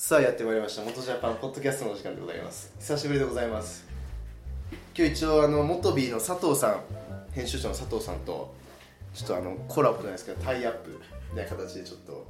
[0.00, 0.84] さあやってまいりました。
[0.84, 2.72] 元ジャパンポッドキャストのお時間でございます。
[2.78, 3.84] 久しぶりでございます。
[4.96, 6.82] 今日一応あの元ビーの佐藤さん
[7.32, 8.54] 編集長の佐藤さんと
[9.12, 10.90] ちょっとあのコラボじゃないですけどタイアップ
[11.30, 12.26] みたいな形でちょっと。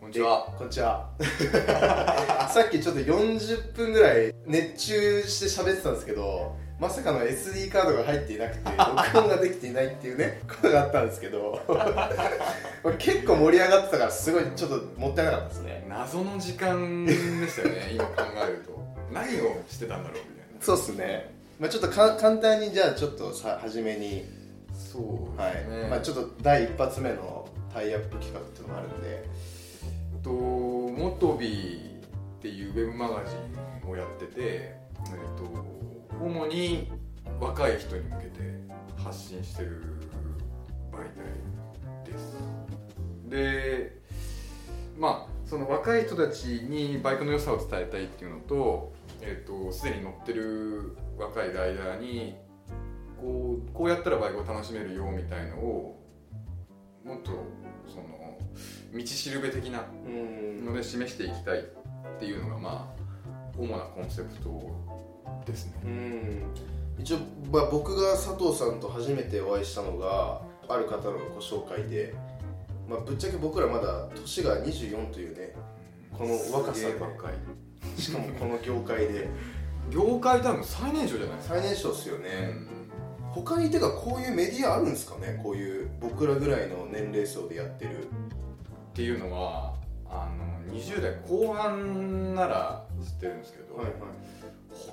[0.00, 0.50] こんにちは。
[0.56, 1.10] こんにちは。
[2.50, 11.60] さっきちょっと40分ぐらい熱中して喋ってたんですけどまさかの SD カードが入っていなくて 録音ができていないっていうねことがあったんですけど。
[12.82, 15.86] これ結構盛り上がってたからすごいちょっともったいなかったですね。
[15.88, 18.12] 謎の時間でしたよね今考
[18.48, 18.78] えると。
[19.12, 20.60] 何をしてたんだろうみたいな。
[20.60, 24.24] そうっすね、まあ、ちょっとか簡単にじゃあちょっとさ初めに、
[24.72, 24.98] そ
[25.36, 29.58] うはいですね、まあ、ちょっと第一発目のタイアップ企画っていうのがあるんで。
[30.22, 31.98] とモトビ
[32.38, 33.34] っていうウェブマガジ
[33.86, 35.77] ンをやってて、えっと
[36.20, 36.90] 主に
[37.40, 38.40] 若い人に向けて
[38.96, 39.82] 発信してる
[40.92, 42.36] 媒体です
[43.28, 44.02] で
[44.98, 52.36] まあその若い人たちにバイクの良さを伝えたいっていうのとえっとに乗ってる若いライダーに
[53.20, 56.04] こうこうやったらバイクを楽しめるよみたいのを
[57.04, 57.30] もっと
[57.86, 58.38] その
[58.92, 59.84] 道しるべ的な
[60.64, 61.62] ので示していきたいっ
[62.18, 63.08] ていうのがまあ
[63.56, 64.48] 主なコンセプト
[65.52, 65.72] ですね。
[65.84, 66.42] うん。
[66.98, 67.18] 一応、
[67.52, 72.14] まあ、僕が佐藤さんと初めてお会いしたのがある方のご紹介で、
[72.88, 75.54] まあ、ぶっちゃけ僕らまだ年が24というね
[76.12, 76.94] この若さで
[77.96, 79.28] しかもこの業界で。
[79.90, 82.90] 業界多分最年少じゃない最年少っすよね、うん。
[83.30, 85.40] 他にてかこういうメディアあるんですかね？
[85.42, 88.02] こういう僕らぐらいの年齢層でやってる。
[88.02, 88.10] っ
[88.92, 89.74] ていうのは
[90.10, 90.28] あ
[90.68, 93.94] の20代後半なら知ってるんですけど、はいはい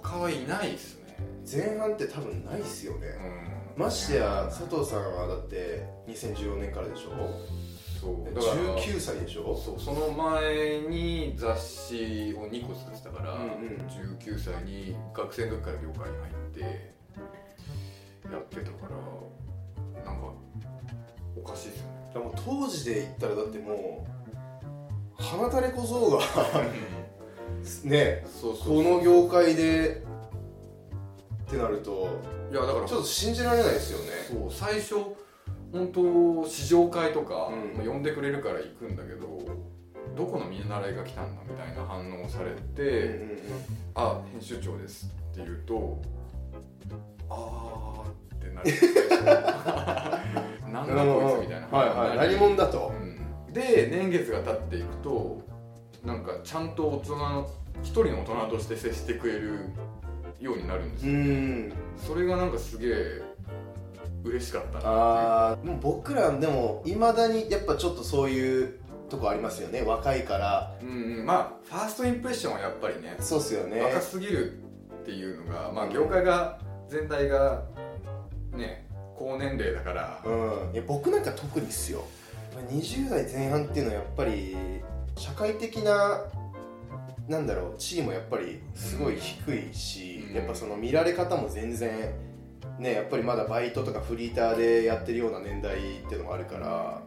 [0.01, 1.17] 他はいないですね、
[1.49, 3.07] 前半って多分ないっすよね、
[3.77, 3.83] うん。
[3.83, 7.11] ましてや佐藤さんはだって2014年からでしょ？
[7.99, 8.33] そう。
[8.33, 9.55] だから19歳でしょ？
[9.55, 13.47] そうその前に雑誌を2個作ってたから、うんうん。
[14.19, 16.59] 19歳に学生の時から業界に入って
[18.31, 18.87] やってたか
[19.93, 20.33] らなんか
[21.37, 21.95] おかしいですよね。
[22.13, 24.07] でも当時で言ったらだっても
[25.19, 26.19] う花垂れ小僧が
[27.83, 30.03] ねそうそうこの業界で
[31.47, 32.21] ってなると
[32.51, 32.85] いやだから。
[32.85, 34.05] ちょっと信じられないですよね。
[34.29, 34.95] そう最初
[35.71, 37.77] 本当試乗会とか、うん。
[37.77, 39.41] まあ呼んでくれるから行くんだけど
[40.15, 43.37] どこの見習いが来たんだみたいな反応をされて、うんうんうん。
[43.95, 46.01] あ編集長ですって言うと
[47.29, 48.71] あーってなる。
[50.71, 51.67] なんだこいつみたいな。
[51.67, 52.29] はいはい。
[52.29, 52.91] 何者だと。
[52.93, 53.53] うん。
[53.53, 55.41] で年月が経っていくと
[56.05, 57.49] なんかちゃんと大人の
[57.81, 59.59] 一人の大人として接してくれる
[60.39, 61.73] ようになるんですうよ、ん。
[61.97, 63.21] それがなんかすげえ
[64.23, 65.63] 嬉しかったなあー。
[65.65, 68.79] でも僕らでもいまだにやっぱちょっとそういう
[69.09, 69.81] とこありますよね。
[69.81, 70.75] 若いから。
[70.81, 70.87] うん
[71.19, 71.25] うん。
[71.25, 73.81] まあファーストインプレッションはやっぱりねそうっすよね。
[73.81, 74.59] 若すぎる
[75.01, 77.63] っていうのがまあ業界が全体が
[78.51, 80.21] ね高年齢だから。
[80.25, 80.29] う
[80.71, 80.73] ん。
[80.73, 82.03] いや僕なんか特にっすよ。
[82.69, 84.55] 20代前半っていうのはやっぱり
[85.17, 86.21] 社会的な
[87.27, 90.35] なんだろう地位もやっぱりすごい低いし、うん。
[90.35, 92.13] やっぱその見られ方も全然
[92.79, 97.01] ねやっぱりまだバイトとかフリーターでやってるような年代っていうのもあるから。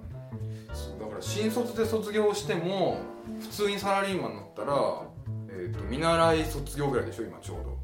[0.75, 2.99] そうだから新卒で卒業しても
[3.41, 5.03] 普通にサラリーマンになったら、
[5.51, 7.79] えー、と見習い卒業ぐらいでしょ今ちょうど。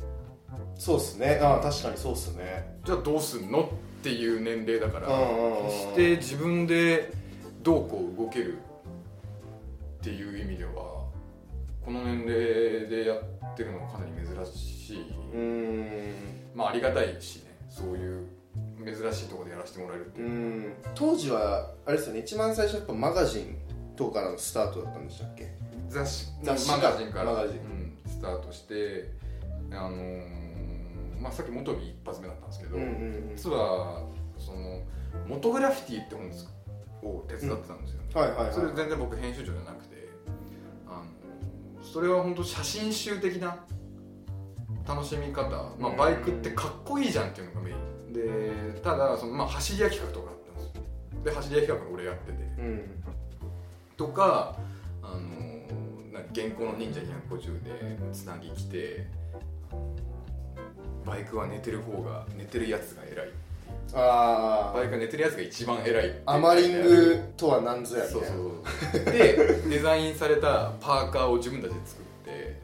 [0.76, 1.40] そうっすね。
[1.42, 2.76] ああ確かにそうっすね。
[2.84, 3.62] じゃあどうすんの？
[3.62, 3.66] っ
[4.02, 5.64] ていう年齢だからうんうんうん。
[5.66, 7.12] 決して自分で
[7.62, 8.58] どうこう動ける
[10.04, 10.70] っていう意味では
[11.82, 14.98] この年齢でやってるのはかなり珍しい、
[16.54, 17.56] まあありがたいしね。
[17.70, 18.26] そういう
[18.84, 20.28] 珍しいところでやらせてもらえるっていう。
[20.28, 20.74] う、ん。
[20.94, 22.20] 当時はあれですよね。
[22.20, 23.56] 一番最初やっぱマガジン
[23.96, 25.48] とかからのスタートだったんでしたっけ？
[25.88, 26.76] 雑誌雑誌か。
[26.76, 27.32] マガジンから。
[27.42, 29.10] うん、スタートして
[29.70, 32.92] あのーまあ、さっき元ビ一発目だったんですけど、うんうんう
[33.32, 33.36] ん。
[33.36, 34.02] 実は
[34.36, 34.82] その
[35.26, 36.30] 「モトグラフィティ」って本
[37.16, 38.54] を手伝ってたんですよね、はいはいはい。
[38.54, 39.93] それ全然僕編集長じゃなくて
[41.94, 43.56] それは本当写真集的な
[44.84, 45.48] 楽しみ方、
[45.78, 47.74] まあ、バイクってかっこいいじゃんっていうのがメイ
[48.10, 48.12] ン。
[48.12, 50.82] でただその、まあ、走り屋企画とかあったんですよ。
[51.22, 52.38] で走り屋企画俺やってて。
[52.58, 53.04] うん。
[53.96, 54.56] とか
[55.04, 56.98] あのな現行の忍者
[57.30, 59.06] 250でつなぎ来て
[61.06, 63.28] バイクは寝てる方が寝てるやつが偉い
[63.92, 69.04] ああバイクは寝てるやつが一番偉いアマリングとは何ぞやみたそいうなそう。
[69.04, 72.58] で デザインされたパーカーを自分たちで作ってへ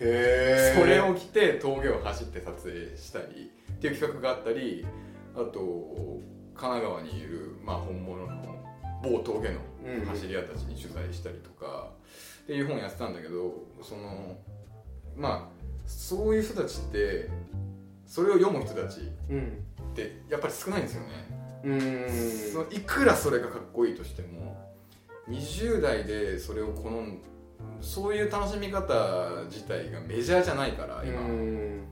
[0.00, 4.86] えそれを着て峠を走って撮影したりっていう企画があったり
[5.34, 6.20] あと
[6.54, 8.64] 神奈川にいる、まあ、本物の
[9.02, 9.60] 某峠の
[10.06, 11.90] 走り屋たちに取材したりとか、
[12.42, 14.36] っていう本やってたんだけどその
[15.16, 17.28] まあそういう人たちって
[18.06, 19.64] それを読む人たちうん
[20.04, 21.08] ってやっぱり少ないんですよね、
[21.64, 22.52] うん。
[22.52, 24.56] そのいくらそれがかっこいいとしても
[25.28, 27.20] 20代でそれを好ん
[27.80, 31.84] そういう楽しみ方自体がメジャーじゃないから今、うん。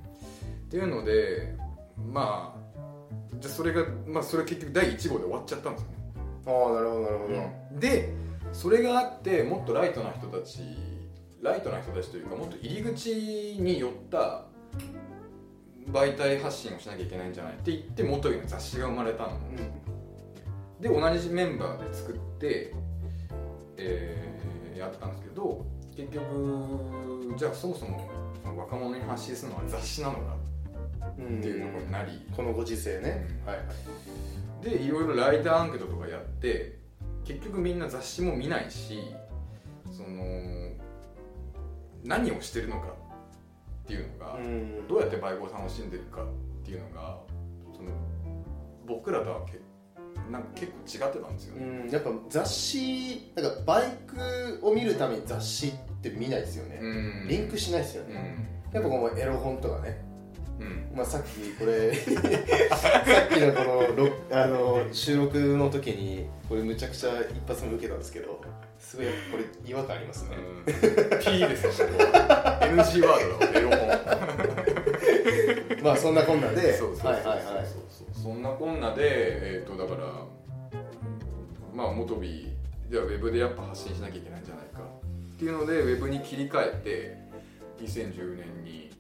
[0.66, 1.54] っていうので
[1.96, 2.66] まあ
[3.38, 5.94] じゃあそれが、まあ、それ結局第1号で終わっちゃったんですよね、
[6.46, 7.28] ああなるほどなるほ
[7.74, 8.14] ど、で
[8.52, 10.60] それがあってもっとライトな人たち
[11.42, 13.10] ライトな人たちというかもっと入り口
[13.60, 14.44] に寄った
[15.88, 19.38] 媒体発信をしなきゃいけないんじゃないって言って元々の雑誌が生まれたの、
[20.80, 22.74] で同じメンバーで作って、
[23.76, 24.36] えー
[24.76, 25.64] やったんですけど
[25.96, 28.10] 結局じゃあそもそも
[28.44, 30.36] 若者に発信するのは雑誌なのか
[31.18, 33.48] うんっていうところになり、このご時世ね、うん。
[33.48, 33.64] はいは
[34.62, 34.64] い。
[34.64, 36.78] でいろいろライターアンケートとかやって
[37.24, 39.00] 結局みんな雑誌も見ないし
[39.90, 40.72] その
[42.04, 42.88] 何をしてるのか
[43.86, 44.88] っていうのが、うん。
[44.88, 46.26] どうやってバイクを楽しんでるかっ
[46.64, 47.18] ていうのが
[47.72, 47.90] その
[48.84, 49.60] 僕らとはけ
[50.30, 51.84] なんか結構違ってたんですようね。
[51.84, 51.88] ん。
[51.88, 55.70] やっぱ雑誌なんかバイクを見るために雑誌っ
[56.02, 56.86] て見ないですよね、う
[57.24, 57.28] ん。
[57.28, 58.14] リンクしないですようね、
[58.72, 58.74] ん。
[58.74, 60.04] やっぱこのエロ本とかね、
[60.58, 60.96] うん。
[60.96, 68.40] まあ、さっきこれ さっきのこのろあの収録の時にこれむちゃくちゃ一発目受けたんですけど
[68.86, 70.64] すごいこれ違和感ありますね、うん。
[71.18, 73.88] P ですよ NG ワードだエロ本。
[75.82, 76.72] まあそんなこんなで。
[76.78, 77.82] そうそうそうそうはいはいはいそう。
[77.90, 80.06] そうそんなこんなでえっ、とだから
[81.74, 82.52] まあ元ビ
[82.88, 84.84] ではウェブでやっぱ発信しなきゃいけないんじゃないかっ
[85.36, 87.26] ていうのでウェブに切り替え
[87.78, 88.90] て2010年に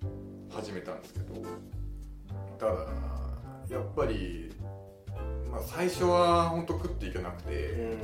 [0.50, 1.26] 始めたんですけど
[2.58, 2.72] ただ
[3.70, 4.52] やっぱり
[5.48, 7.96] まあ最初は本当食っていけなくて、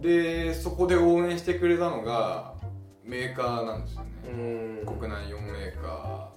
[0.00, 2.54] でそこで応援してくれたのが
[3.04, 6.36] メーカーなんですよね、国内4メーカー。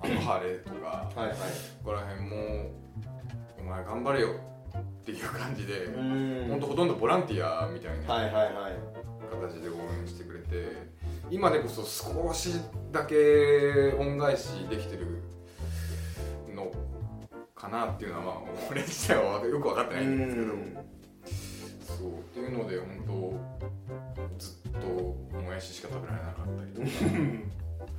[0.00, 1.10] あの ハーレーとか。
[1.14, 1.36] はいはい。
[1.38, 1.44] こ
[1.84, 2.70] こら辺も
[3.58, 4.28] 「お前頑張れよ」
[4.76, 6.46] っていう感じで、うん。
[6.50, 9.04] ほんとほとんどボランティアみたいなはいはいはい。
[9.30, 10.72] 形で応援してくれて
[11.30, 12.60] 今でこそ少し
[12.92, 15.22] だけ恩返しできてる
[16.54, 16.70] の
[17.54, 18.34] かなっていうのはまあ
[18.70, 20.46] 俺自体はよく分かってないんですけど、
[22.04, 26.88] そうっていうので本当ずっともやししか食べられなかったりとか。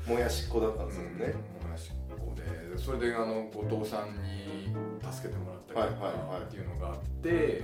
[0.08, 2.78] もやしっこだったんですよね、うん、同じ子で。
[2.78, 4.76] それであの後藤さんに
[5.12, 7.64] 助けてもらったりとかっていうのがあって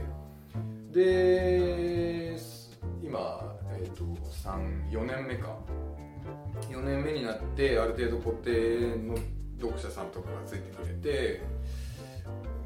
[0.91, 2.37] で
[3.03, 4.03] 今、えー、と
[4.49, 5.57] 34年目か。
[6.69, 9.15] 4年目になってある程度固定の
[9.59, 11.41] 読者さんとかがついてくれて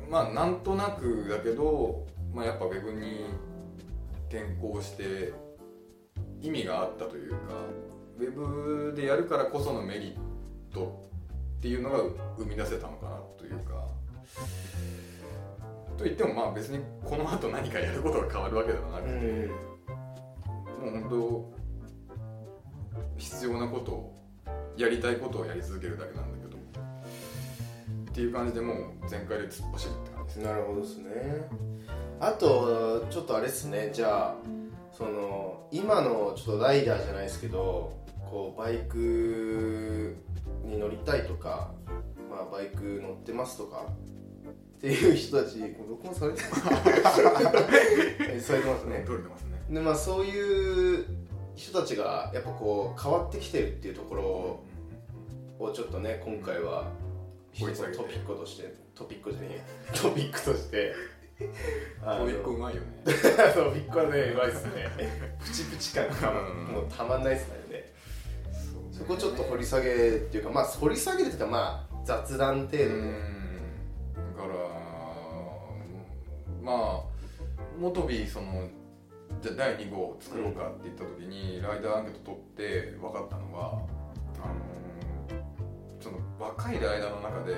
[0.10, 3.26] まあなんとなくだけど、まあ、やっぱウェブに
[4.36, 5.34] 転校して
[6.42, 7.38] 意味があったというか
[8.20, 10.18] ウェブでやるからこそのメリ
[10.72, 11.02] ット
[11.58, 12.00] っていうのが
[12.38, 13.88] 生み出せたのかなというか
[15.98, 19.76] と言ってもまあ別にこの後何かやることが変わるわけではなくて、うん
[20.86, 21.56] もう本当
[23.18, 24.16] 必要なことを
[24.78, 26.58] やりたいことをやり続けるだけなんだけど
[28.12, 28.78] っていう感じでもう
[29.10, 30.46] 全開で突っ走るって感じですね。
[30.46, 31.06] なるほどですね。
[32.20, 33.92] あとちょっとあれですね。
[33.94, 34.36] じゃあ
[34.92, 37.94] その今のちょっとライダーじゃないですけど
[38.30, 40.16] こうバイク
[40.64, 41.72] に乗りたいとか、
[42.30, 43.86] まあ、バイク乗ってますとか
[44.78, 46.62] っていう人たち録音されてます
[48.48, 49.04] されてますね。
[49.06, 49.64] 取れてますね。
[49.70, 51.06] でまあそういう
[51.56, 54.64] 人たちがやっぱこう変わってきてるっていうところ
[55.60, 56.92] をちょっとね今回は
[57.52, 60.94] 一つのトピックとしてトピックじゃねえトピックとして
[62.04, 62.88] あのトビッコうまいよね。
[63.06, 64.88] トビッコはねうまいっすね。
[65.44, 67.94] プチプチ感がうんもうたまんないっすねね。
[68.94, 69.94] そそこちょっと掘り下げっ
[70.32, 73.14] ていうかまあ掘り下げるっていうかまあ雑談程度で、うん。
[74.38, 74.54] だから
[76.64, 77.02] まあ
[77.78, 78.70] 元ビその
[79.42, 83.82] じゃあ第2号を作ろうかって言った時に、ライダーアンケート取って分かったのは
[84.42, 84.56] あの
[86.00, 87.56] その若いライダーの中で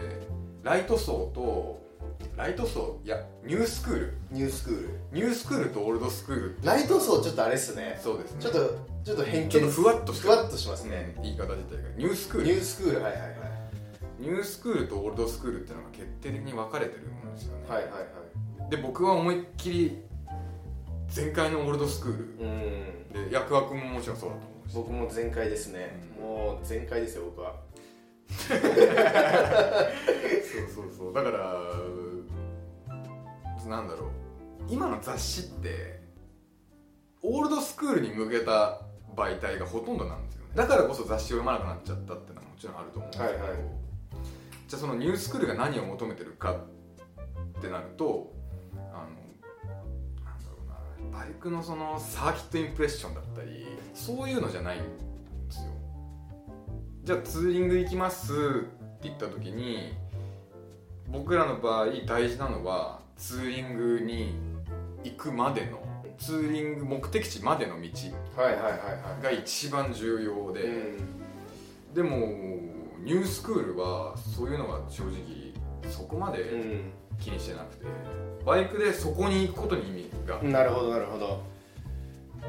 [0.64, 1.87] ライト層と
[2.38, 4.14] ライト層いやニュースクール。
[4.30, 4.90] ニュースクール。
[5.12, 6.56] ニュースクールとオールドスクール。
[6.64, 8.00] ライト層ちょっとあれっすね。
[8.00, 8.42] そうですね。
[8.42, 8.60] ちょっと
[9.04, 9.50] ちょっと偏見。
[9.50, 11.90] ちょっとふわっとしてふわっとしますね、言い方自体が。
[11.98, 12.48] ニュースクール。
[12.48, 13.32] ニュースクールはいはいはい。
[14.20, 17.98] ニュースクールとオールドスクールっていうのが決定的に分かれてるんですよね、はいはいは
[18.68, 18.70] い。
[18.70, 19.98] で僕は思いっきり
[21.08, 22.24] 全開のオールドスクール。
[22.40, 22.48] う
[23.26, 23.30] ん。
[23.30, 24.76] で役枠ももちろんそうだと思うし。
[24.76, 26.24] 僕も全開ですね、うん。
[26.24, 27.56] もう全開ですよ僕は。
[28.30, 28.60] そう
[30.76, 31.14] そうそう。
[31.14, 31.56] だから
[33.68, 34.10] なんだろう。
[34.70, 36.02] 今の雑誌って
[37.22, 38.82] オールドスクールに向けた
[39.16, 40.52] 媒体がほとんどなんですよね。
[40.56, 43.60] だからこそ雑誌を読まなくなっちゃったっていうのはもちろんあると思うんですけど、はいはい。
[44.68, 48.34] じゃあそのニュースクールが何を求めてるかってなると
[48.74, 49.10] あの
[50.26, 50.58] なんだろ
[51.08, 54.88] うなバイクのそのサーキットインプレッションだったりそういうのじゃないんで
[55.50, 55.72] すよ。
[57.04, 58.36] じゃあツーリング行きますっ
[59.00, 59.94] て言った時に
[61.08, 64.36] 僕らの場合大事なのはツーリングに
[65.04, 65.80] 行くまでの
[66.18, 67.90] ツーリング目的地までの道
[69.22, 70.94] が一番重要で、
[71.94, 72.18] でも
[73.04, 75.54] ニュースクールはそういうのが正直
[75.90, 76.92] そこまでうん。
[77.20, 77.86] 気にしてなくて
[78.46, 80.42] バイクでそこに行くことに意味が。
[80.44, 81.42] なるほどなるほど。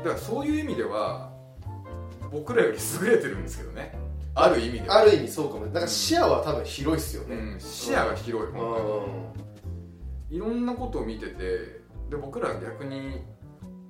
[0.05, 1.33] だからそういう意味では
[2.31, 3.99] 僕らより優れてるんですけどね。
[4.35, 4.99] ある意味では。
[4.99, 5.67] ある意味そうかも。
[5.67, 7.35] だから視野は多分広いっすよね。
[7.35, 9.48] うん、視野が広いうん本当に
[10.31, 11.37] いろんなことを見てて
[12.11, 13.23] で僕ら逆に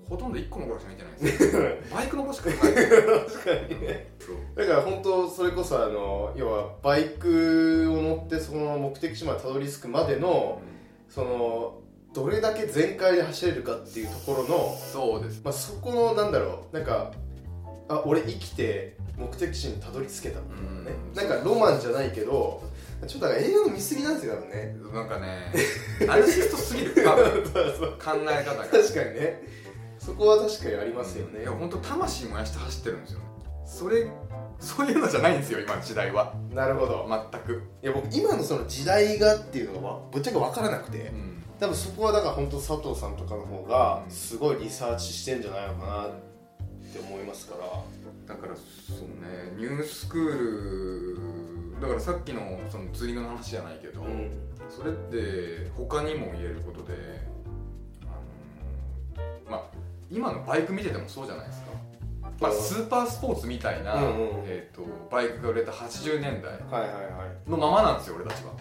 [0.08, 1.62] ほとんど1個のことしか見てないんですよ。
[1.94, 2.74] バイクのことしか見てない。
[3.28, 4.10] 確かにね。
[4.18, 4.36] そう。
[4.56, 10.62] だから本当それこそあの要はバイクを乗ってその目的地までたどり着くまでの
[11.08, 11.80] その
[12.14, 15.42] どれだけ全開で走れるかっていうところの、そうです。
[15.44, 17.12] まあ、そこのなんだろうなんか
[17.88, 20.96] あ俺生きて目的地にたどり着けたみたいなね。
[21.10, 21.14] うん。
[21.14, 22.62] なんかロマンじゃないけど
[23.06, 24.76] ちょっと映画の見過ぎなんですよ多分ね。
[24.92, 25.52] なんかね
[26.06, 26.94] ナルシストすぎる。
[27.04, 27.24] 多分。
[27.52, 27.90] そうそう。
[27.92, 28.64] 考え方が。
[28.64, 29.42] 確かにね。
[29.98, 31.42] そこは確かにありますよね。
[31.42, 33.20] いや本当魂燃やして走ってるんですよ。
[33.64, 34.06] それ
[34.58, 36.34] そういうのじゃないんですよ今の時代は。
[36.52, 37.06] なるほど。
[37.30, 40.98] 全く、いや僕今のその時代がっていうのがぶっちゃけ分からなくて。
[40.98, 41.44] うん。
[41.60, 44.10] 多分そこはだから本当佐藤さんとかの方がうん。
[44.10, 46.10] すごいリサーチしてんじゃないのかなっ
[46.92, 48.34] て思いますから。
[48.34, 51.37] だからそうねニュースクール
[51.80, 54.30] だからさっきのそのツーリングの話じゃないけど、うん。
[54.68, 56.94] それって他にも言えることで
[58.02, 59.62] あのまあ
[60.10, 61.66] 今のバイク見ててもそうじゃないですか、
[62.40, 62.60] まあ、うん。
[62.60, 66.58] スーパースポーツみたいな、うんうんえー、とバイクが売れた80年代
[67.46, 68.52] のままなんですよ俺たちは。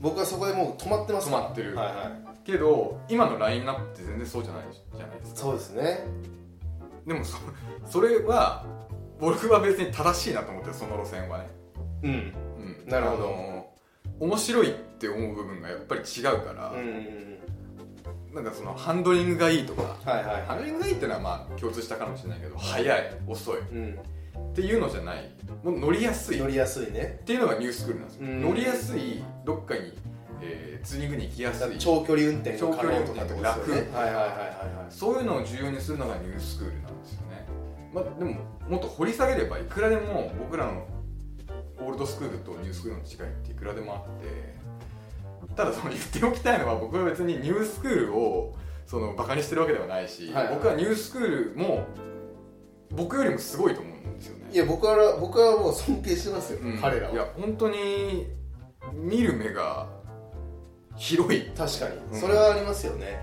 [0.00, 1.28] 僕はそこでもう止まってます。
[1.28, 1.74] 止まってる。
[1.74, 2.26] はいはい。
[2.44, 5.40] けど今のラインナップって全然そうじゃないじゃないですか。
[5.40, 6.04] そうですね。
[7.06, 7.38] でもそ
[7.86, 8.64] それは
[9.18, 11.48] 僕は別に正しいなと思ってるその路線はね、
[12.02, 12.32] うんうん、
[12.86, 13.66] なるほど。
[14.20, 17.26] 面白いって思う部分がやっぱり違うから、うん
[18.34, 23.98] なんかそのハンドリングがいいとかはいはいハンドリングがいいっていうのはまあ共通したかもしれないけど速い遅いっうん。
[24.54, 25.30] ていうのじゃない
[25.64, 26.36] もう乗りやすい。
[26.38, 27.20] っ乗りやすいね。
[27.24, 28.42] ていうのがニュースクールなんですよ、うん。
[28.42, 29.92] 乗りやすいどっかに、
[30.42, 33.90] えーツーリングに行きやすい長距離運転が可能とかってことですよね。
[33.90, 33.96] 楽。
[33.96, 34.92] はいはいはいはいはい。
[34.92, 37.46] そういうのを重要にするのがニュースクールなんですよね、
[37.92, 38.34] まあ、でも
[38.68, 40.86] もっと掘り下げればいくらでも僕らの
[41.78, 44.54] オールドスクールとニュースクールの違いっていくらでもあって
[45.54, 48.56] ただその言っておきたいのは僕は別にニュースクールを
[48.86, 50.54] そのバカにしてるわけではないし、はいはい。
[50.54, 51.86] 僕はニュースクールも
[52.90, 54.46] 僕よりもすごいと思うんですよね。
[54.52, 56.78] いや僕は僕はもう尊敬してますよ、うん。
[56.80, 57.12] 彼らは。
[57.12, 58.26] いや本当に
[58.92, 59.88] 見る目が
[60.96, 61.50] 広い。
[61.56, 62.14] 確かうん。
[62.14, 63.20] にそれはありますよね、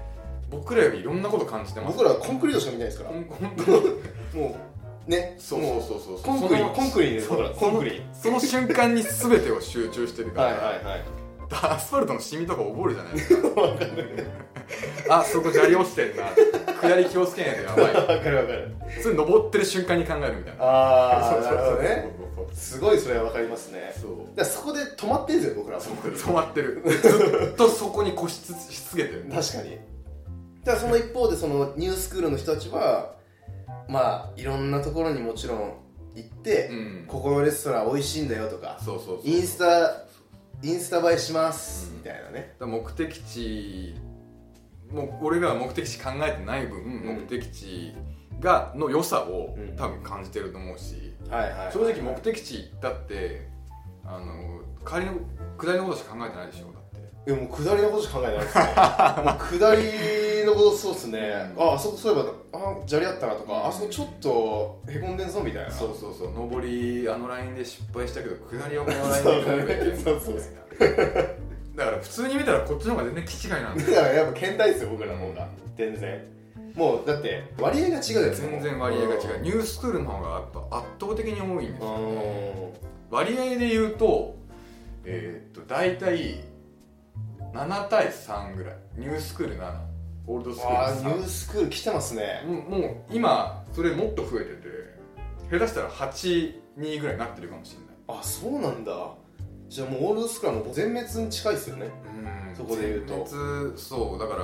[0.52, 1.98] 僕らよりいろんなこと感じてます。
[1.98, 3.12] 僕らはコンクリートしか見てないですから。
[3.12, 3.20] も
[4.50, 4.56] う
[5.08, 5.36] ね。
[5.38, 6.20] そうそうそうそう。
[6.20, 8.02] コンクリコンクリコンクリ。
[8.14, 11.04] その瞬間に全てを集中してるから、はいはいはい。
[11.52, 13.50] アスファルトのシミとか覚えるじゃないですか。
[15.10, 16.30] あそこ砂利落ちてんな。
[16.82, 17.94] 下り気をつけないとやばい。
[17.94, 18.76] わかるわかる。
[19.02, 20.64] それ登ってる瞬間に考えるみたいな。
[20.64, 22.56] ああなるほどねそうそう。
[22.56, 23.94] すごいそれはわかりますね。
[24.00, 24.46] そう。
[24.46, 26.82] そこで止まってんですよ僕ら止まってる。
[26.86, 29.26] ずっとそこに固執し続けてる。
[29.32, 29.78] 確かに。
[30.64, 33.16] だからその一方でそのニュースクールの人たちは
[33.88, 35.74] まあいろんなところにもちろん
[36.16, 37.06] 行って、うん。
[37.08, 40.06] ここのレストラン美味しいんだよとかそうそうそうインスタ
[40.62, 42.56] インスタ映えします、うんみたいなね。
[42.60, 43.96] 目的地
[44.92, 47.06] もう俺らは目的地考えてない分、ん。
[47.06, 47.94] 目的地
[48.40, 49.76] がの良さをうん。
[49.76, 53.48] 多分感じてると思うし、はいはい正直目的地行ったって
[54.06, 55.14] あの帰りの
[55.58, 56.73] 下りのことしか考えてないでしょ
[57.26, 58.64] いやもう下りのことしか考えてないですね。
[59.60, 63.68] 下りのことそうですね、ああそこそういえばあ砂利あったなとか、うん。
[63.68, 65.72] あそこちょっとへこんでんぞみたいな。
[65.72, 66.50] そうそうそう。
[66.50, 69.98] 上りあのラインで失敗したけど下りはこのラインで行けばいける。
[69.98, 71.44] そうそうそう。
[71.76, 75.48] だから普通に見たらこっちの方が全然気違いなんだだからやっぱ検体ですよ僕らの方が。
[75.78, 76.34] 全然。
[76.76, 79.42] もうだって割合が違うじ全然割合が違う。
[79.42, 82.74] ニュースクールの方がやっぱ圧倒的に多いんですよね。
[83.10, 84.36] 割合で言うと
[85.06, 86.44] えーっと大体
[87.54, 88.78] 7対3ぐらい。
[88.98, 89.94] ニュースクール7
[90.26, 92.44] オールドスクール3ニュースクール来てますね。
[92.46, 94.68] もうもう今それもっと増えてて
[95.52, 98.20] 下手したら82ぐらいになってるかもしれない。
[98.20, 98.92] あそうなんだ。
[99.70, 101.90] じゃあもうオールドスクールはもう全滅に近いですよね。
[102.50, 102.56] うん。
[102.56, 103.26] そこで言うと。
[103.30, 104.20] 全滅そう。
[104.20, 104.44] だから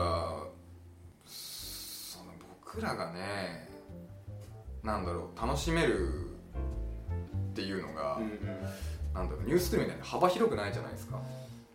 [1.26, 2.26] その
[2.64, 3.70] 僕らがね
[4.84, 6.10] なんだろう楽しめる
[7.52, 8.40] っていうのが、うんうん。
[9.14, 11.20] なんだろうニュースクールみたいに幅広くないじゃないですか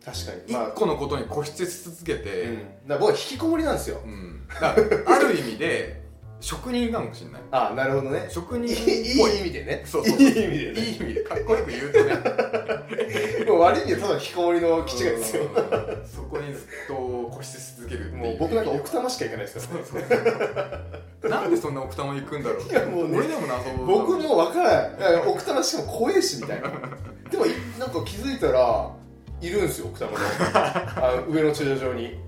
[0.04, 0.42] 確かに。
[0.46, 4.00] 一まあ個のことに固執し続けうん、て、だ僕は引きこもりなんですよ。
[4.04, 4.46] うん。
[4.60, 6.02] ある意味で
[6.40, 7.42] 職人かもしれない。
[7.52, 8.26] あなるほどね。
[8.28, 9.32] 職人っいいぽい。
[9.32, 9.82] いい意味でね。
[9.86, 10.80] そうそういい意味でね。
[10.80, 12.14] いい意味でかっこよく言うとね。
[13.48, 16.06] もう悪い意味でただ引きこもりの気違いですようん。
[16.06, 19.86] そこにずっと固執し続けるもう僕なんか奥多摩しか行かないですからね。
[19.90, 20.02] そう
[21.22, 22.68] そうなんでそんな奥多摩行くんだろう。
[22.68, 25.16] いやもうね俺でも謎僕も分からない。
[25.26, 26.70] 奥多摩しかも怖えしみたいな。
[27.30, 28.90] でもいなんか気づいたら
[29.46, 30.26] いるんですよ奥多摩の。
[31.04, 32.18] あ上の駐車場に。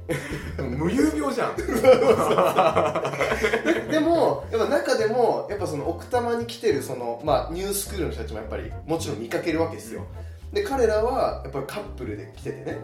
[0.59, 1.57] 無遊病じゃん。
[3.91, 10.05] でもやっぱ中でもやっぱその奥多摩に来てるその、まあ、ニュースクールの人たちもやっぱりもちろん見かけるわけですよ。
[10.53, 12.79] で彼らはやっぱりカップルで来ててね。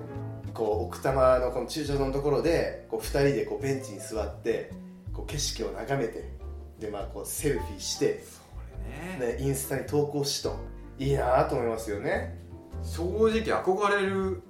[0.55, 4.71] こう奥多摩のこの駐車場のところでこう2人でこうベンチに座って
[5.15, 6.29] こう景色を眺めて
[6.79, 8.41] でまあこうセルフィーして、そ
[9.21, 9.39] れね。
[9.39, 10.57] ね、インスタに投稿しと
[10.99, 12.42] いいなと思いますよね
[12.83, 14.43] 正直憧れる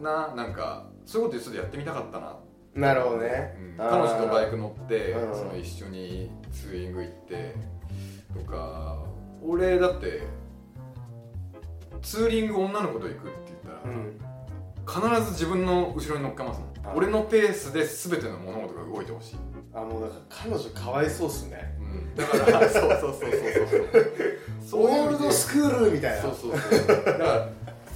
[0.00, 2.36] ななんかそういうことちょっとやってみたかったな、
[2.74, 3.76] なるほどね、うん。
[3.76, 5.34] 彼女とバイク乗ってうん。
[5.34, 7.54] その一緒にツーリング行って
[8.32, 9.04] とか。
[9.46, 10.22] 俺だって
[12.00, 15.20] ツーリング女の子と行くって言ったら、うん。
[15.20, 16.68] 必ず自分の後ろに乗っかますもん。
[16.86, 19.36] あ俺のペースで全ての物事が動いてほしい、
[19.72, 21.74] あもうだから彼女かわいそうっすね。
[21.80, 24.04] うん、だから そうそうそうそうそう
[24.72, 26.22] オールドスクールみたいな。
[26.22, 27.04] そうそうそう。
[27.04, 27.48] だから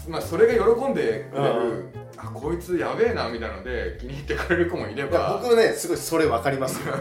[0.09, 1.93] まあそれが喜んでくれる、うん。
[2.17, 5.41] あこいつやべえなみたいので気に入ってくれる子もいれば。
[5.43, 6.95] 僕ねすごいそれ分かりますよ。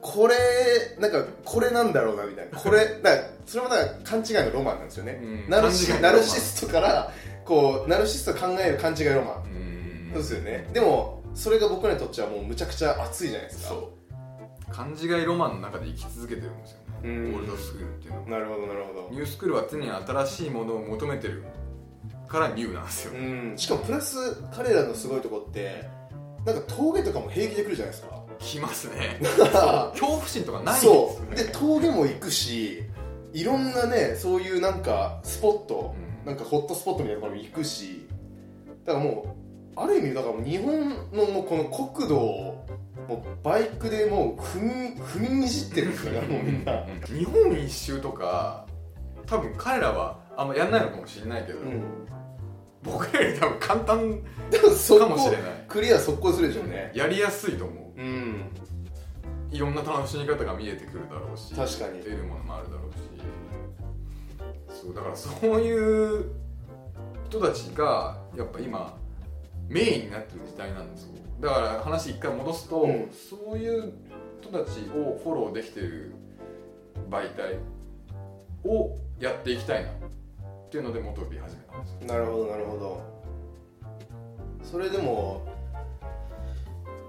[0.00, 0.34] これ
[0.98, 2.58] なんかこれなんだろうなみたいな。
[2.58, 5.50] これだからそれもだから勘違いのロマンなんですよね、うん。
[5.50, 7.12] ナルシナルシストから
[7.44, 10.10] こうナルシストが考える勘違いロマン、うん。
[10.14, 10.68] そうですよね。
[10.72, 13.68] でもそれが僕らにとっちゃもうむちゃくちゃ熱いじゃないですか。
[13.68, 14.72] そう。
[14.72, 17.14] 勘違いロマンの中で生き続けてるんですよねオうん。
[17.36, 18.22] ールドスクールっていうの。
[18.24, 19.08] はなるほどなるほど。
[19.10, 21.42] ニュースクールは常に新しいものを求めてる
[22.28, 23.54] からニューなんですよ、うん。
[23.56, 25.84] しかもプラス彼らのすごいとこって
[26.46, 28.22] なんか峠とかも平気で来るじゃないですか。
[28.38, 29.20] 来ますね。
[29.52, 31.34] ら恐怖心とかないんですよそう。
[31.34, 32.82] ねで峠も行くし
[33.32, 36.26] いろんなねそういうなんかスポット、うん。
[36.26, 38.06] なんかホットスポットみたいなところに行くし
[38.84, 39.41] だからもう
[39.76, 42.66] ある意味だから日本のもうこの国土を
[43.08, 46.64] もうバイクでもう踏み踏みにじってるんですよねもうみん。
[46.64, 48.66] な、日本一周とか
[49.26, 51.82] 多分彼らはあんまやんないのかもしれないけど、うん、
[52.82, 53.98] 僕らより多分簡単
[54.98, 55.64] かもしれない。
[55.68, 56.92] クリア速攻するでしょうね。
[56.94, 58.00] やりやすいと思う。
[58.00, 58.44] うん。
[59.50, 62.00] いろんな楽しみ方が見えてくるだろうし確かに。
[62.00, 64.82] 得るものもあるだろうし。
[64.82, 66.32] そうだからそういう
[67.28, 68.98] 人たちがやっぱ今
[69.72, 71.12] メインになってる時代なんですよ。
[71.40, 73.10] だから話一回戻すと、うん。
[73.10, 73.92] そういう
[74.40, 76.14] 人たちをフォローできてる
[77.10, 77.56] 媒体
[78.64, 79.94] をやっていきたいなっ
[80.70, 82.06] ていうのでモトビ始めたんですよ。
[82.06, 83.00] なるほどなるほど。
[84.62, 85.42] それでも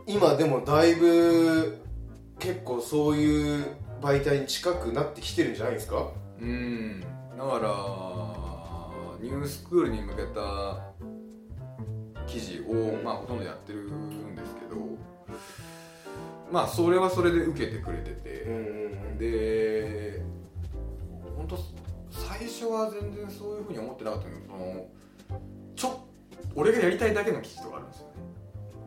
[0.07, 1.77] 今でもだいぶ
[2.39, 3.65] 結構そういう
[4.01, 6.09] 媒体に近くなってきてるんじゃないですか？
[6.41, 7.01] うん。
[7.01, 7.69] だから
[9.21, 10.92] ニュースクールに向けた
[12.27, 14.75] 記事を、まあ、ほとんどやってるんですけど
[16.51, 18.49] まあそれはそれで受けてくれてうんて、う
[19.13, 19.17] ん。
[19.17, 20.21] で
[21.35, 21.57] 本当
[22.11, 24.87] 最初は全然そういうふうに思ってなかったけどその
[25.75, 26.07] ちょ
[26.55, 28.13] 俺がやりたいだけの記事とかあるんですよね。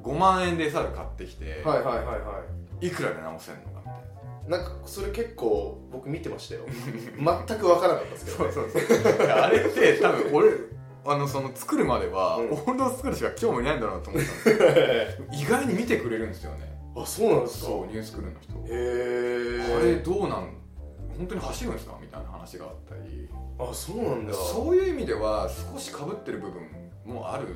[0.05, 2.43] 5万円で猿買ってきて、はいはいはいは
[2.81, 2.91] い。
[2.91, 4.59] くらで直せんのかみたいな。
[4.59, 6.61] いなんかそれ結構僕見てましたよ。
[6.71, 10.53] 全く分からなかったですけど、ね、そうそうあれって多分俺
[11.09, 12.51] あのその作るまでは、うん。
[12.53, 16.77] オールドスクールしか興味ないんだろうなと思ったんですけど 意外に見てくれるんですよね。
[16.97, 17.67] あそうなんですか？
[17.67, 18.53] そうニュースクールの人。
[18.55, 20.53] へえあれどうなん
[21.17, 21.99] 本当に走るんですか？
[22.01, 23.29] みたいな話があったり。
[23.59, 24.35] あそうなんだ。
[24.35, 26.63] そういう意味では少しかぶってる部分
[27.05, 27.47] もある。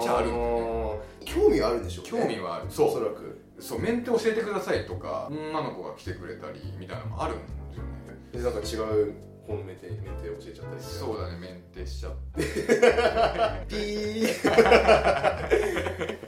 [0.00, 1.00] じゃああるんだね。
[1.24, 2.10] 興味はあるでしょうね。
[2.24, 2.66] 興味はある。
[2.68, 3.38] おそそうらく。
[3.58, 3.80] そう。
[3.80, 8.18] メンテ教えてくださいとか女の子が来てくれたりみたいなのもあるんですよね。
[8.32, 8.76] でなんか違
[9.08, 9.14] う
[9.48, 12.42] 本メテメテ教えちゃったりそうだねメンテしちゃって。
[13.66, 14.28] ピー。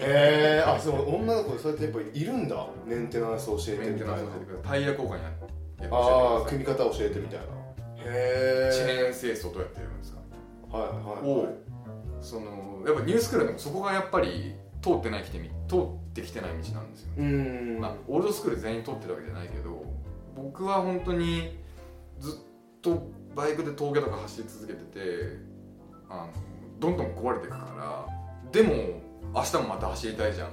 [0.02, 2.66] えー、あそう女の子でそうやってやっぱりいるんだ。
[2.86, 5.18] メンテナンス教えてメンテナンス教えてくれたタイヤ交換や
[5.82, 7.46] やああ組み方教えてみたいな。
[8.02, 10.20] へさいチえェーン清掃どうやってやるんですか？
[10.78, 11.54] はいはいをはい。
[12.22, 15.80] そのやっぱニュースクールでもそこがやっぱり通ってないきてみ通っ
[16.14, 17.14] てきてない道なんですよね。
[17.18, 17.80] うーん。
[17.80, 19.82] まあ、オールドスクール全員通ってるわけじゃないけど
[20.34, 21.58] 僕は本当に
[22.18, 22.40] ずっと
[23.34, 25.00] バイクで峠とか走り続けてて
[26.08, 26.28] あの
[26.78, 29.00] どんどん壊れていくからでも
[29.34, 30.52] 明日もまた走りたいじゃんっ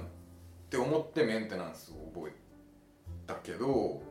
[0.70, 2.32] て思ってメンテナンスを覚え
[3.26, 4.02] たけど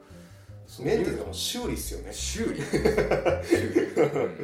[0.79, 2.11] メンテっていうかもう修理っすよね。
[2.11, 2.59] 修理。
[3.47, 4.37] 修理、うん。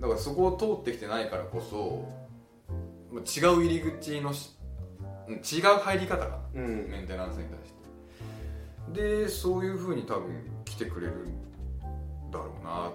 [0.00, 2.08] だからそこを通ってきてないからこそ
[3.10, 6.88] まあ違う入り口の違う入り方かなうん。
[6.88, 7.72] メンテナンスに対し
[8.94, 9.24] て。
[9.24, 11.45] でそういうふうに多分来てくれるん
[12.30, 12.92] だろうな。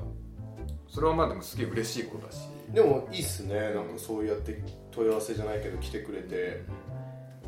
[0.88, 2.48] それはまあでもすげえ嬉しいことだし。
[2.70, 3.74] でもいいっすね。
[3.74, 6.63] なんかそうやって問い合わせじゃないけど来てくれて。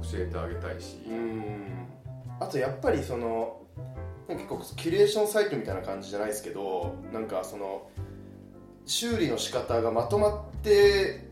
[0.03, 1.87] 教えてあげたいし、うん。
[2.39, 3.61] あとやっぱりその
[4.27, 7.89] なんか結構キュレーションサイトみたいな感じじゃないですけどなんかその
[8.85, 11.29] 修理の仕方がまとまって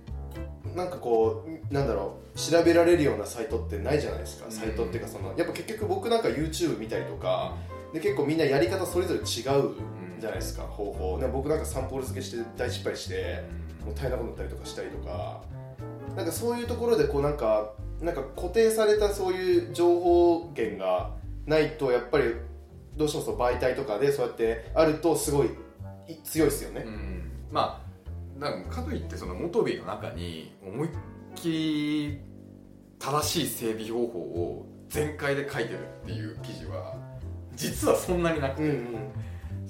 [0.73, 4.49] なんかこうなんだろう調べられるようなサイトってないじゃないですか。
[4.49, 7.55] サイトっていうかそのやっぱ結局僕なんか YouTube 見たりとか
[7.93, 9.23] で結構みんなやり方それぞれ違
[9.59, 9.75] う
[10.21, 11.19] じゃないですか方法。
[11.19, 13.43] で僕なんかサンポール付けして大失敗して
[13.83, 15.41] もう大変なことになったりとかしたりとか。
[16.15, 21.11] なんかそういうところでこうなんかなんか固定されたそういう情報源が
[21.45, 22.35] ないとやっぱり
[22.97, 25.49] どうしてもその媒体とかでそうやってあるとすごい
[26.07, 26.83] い強いですよね。
[26.85, 27.31] う、ん。
[27.51, 27.81] ま
[28.37, 30.91] あだからかといってそのモトビの中に思いっ
[31.35, 32.19] きり
[32.99, 36.95] 正しい整備方法を全開で書いてるっていう記事は
[37.55, 39.11] 実はそんなになくて、うんうん、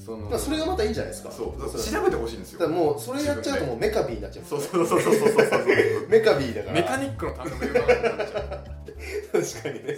[0.04, 1.32] そのそれがまたいいんじゃないですか。
[1.32, 1.58] そう。
[1.58, 2.60] 調べてほしいんですよ。
[2.60, 4.46] だからもうそれやっちゃうともうメカビーになっちゃう。
[4.46, 5.62] そうそうそうそうそうそう
[6.10, 8.72] メカビーだからメカニックのための世の中になっちゃう
[9.32, 9.96] 確かにね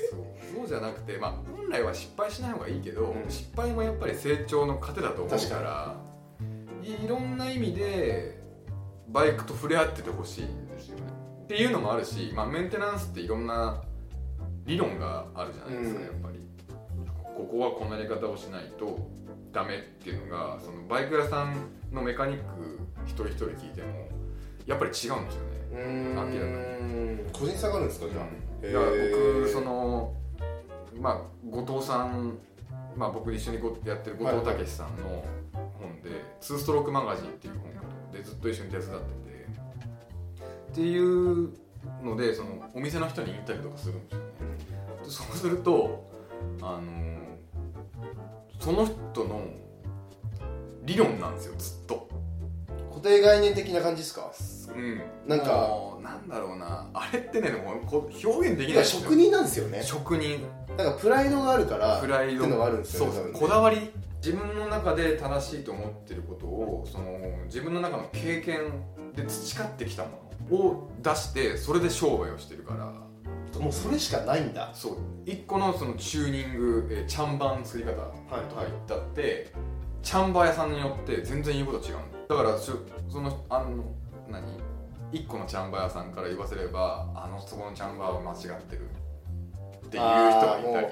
[0.56, 5.96] そうじゃなくて、まあ、本来は失敗しない方がいいけど、うん失敗もやっぱり成長の糧だと思うから
[6.84, 8.40] いいろんな意味で
[9.10, 11.04] バイクと触れ合っててほしいんですよね
[11.44, 13.82] っていうのもあるし、まあ、メンテナンスっていろんな
[14.66, 16.40] 理論があるじゃないですか、うんやっぱり
[17.36, 19.00] ここはこんなやり方をしないと
[19.54, 21.56] ダメっていうのがそのバイク屋さん
[21.92, 24.10] のメカニック一人一人聞いても
[24.66, 25.64] やっぱり違うんですよね。
[25.74, 28.80] 明らかん個人差があるんですかじゃあ、いや
[29.12, 30.14] 僕その
[31.00, 32.38] まあ後藤さん
[32.96, 35.24] まあ僕一緒にごやってる後藤武さんの
[35.80, 36.10] 本で
[36.42, 37.72] 「ツーストロークマガジン」っていう本
[38.12, 39.24] でずっと一緒に手伝ってて。
[40.74, 41.54] っていう
[42.02, 44.26] のでそのお店の人にインタビューとかするんですよね。
[45.04, 46.10] でそうすると
[46.62, 47.23] あの
[48.64, 49.42] その人の
[50.84, 52.08] 理論なんですよずっと。
[52.90, 54.32] 固定概念的な感じですか？
[54.74, 55.02] うん。
[55.28, 56.90] なんかなんだろうな。
[56.94, 57.52] あれってね
[57.86, 59.84] こう表現できない職人なんですよね。
[59.84, 60.46] 職人。
[60.78, 62.46] だからプライドがあるからプライド。
[62.46, 63.92] っていうのがあるんですよねそうこだわり。
[64.26, 68.72] 自分の中で正しいと思ってることをその自分の中の経験
[69.14, 70.10] で培ってきたも
[70.50, 72.94] のを出してそれで商売をしてるから
[73.64, 74.72] もうそれしかないんだ。
[74.74, 74.98] そう。
[75.26, 78.12] 一個のそのチューニング、えー、チャンバーの作り方とか
[78.58, 79.52] 言ったって、
[80.02, 82.74] チャンバー屋さんによって全然言うこと違うのだからそ
[83.22, 83.86] のあの
[84.30, 84.44] 何？
[85.14, 88.82] 一個のチャンバー屋さんから言わせればあのそこのチャンバーは間違ってる。
[89.86, 90.88] っていう人がいたり。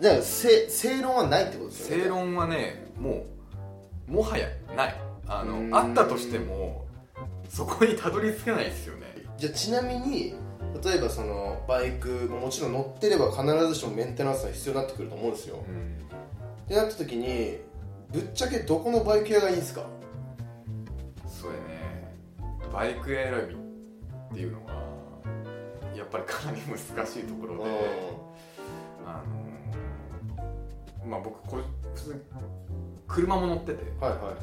[0.00, 2.02] じゃあ正正論はないってことですよね。
[2.04, 3.26] 正論はねも
[4.08, 5.00] うもはやない。
[5.28, 6.86] あのあったとしても
[7.48, 9.14] そこにたどり着けないですよね。
[9.36, 10.34] じゃあちなみに
[10.84, 15.64] 例えばそのバイクももちろん乗ってれば必ずしもメンテナンスが必要になってくると思うんですよ。
[16.64, 17.58] ってなった時に
[18.10, 19.84] ぶっちゃけどこのバイク屋がいいんですか？
[21.26, 22.14] それね。
[22.72, 23.58] バイク選びっ
[24.34, 24.72] ていうのは
[25.94, 27.70] やっぱりかなり難しいところで、
[29.06, 29.22] あ
[31.04, 31.62] のまあ僕これ
[31.94, 32.20] 普通に
[33.06, 34.34] 車も乗っててはいはいはい。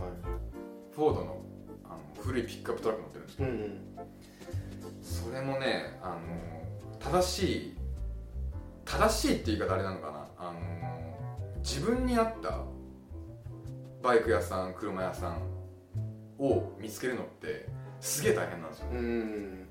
[0.95, 1.41] フォードの
[1.85, 3.88] あの古いピックアップトラック乗ってるんですけど、うんうん
[5.09, 6.19] それもねあの
[6.99, 7.77] 正しい
[8.85, 10.27] 正しいって言い方あれなのかな。
[10.37, 10.59] あの
[11.57, 12.59] 自分に合った
[14.01, 15.41] バイク屋さん車屋さん
[16.39, 17.67] を見つけるのって
[17.99, 18.87] すげえ大変なんですよ。
[18.91, 19.67] うん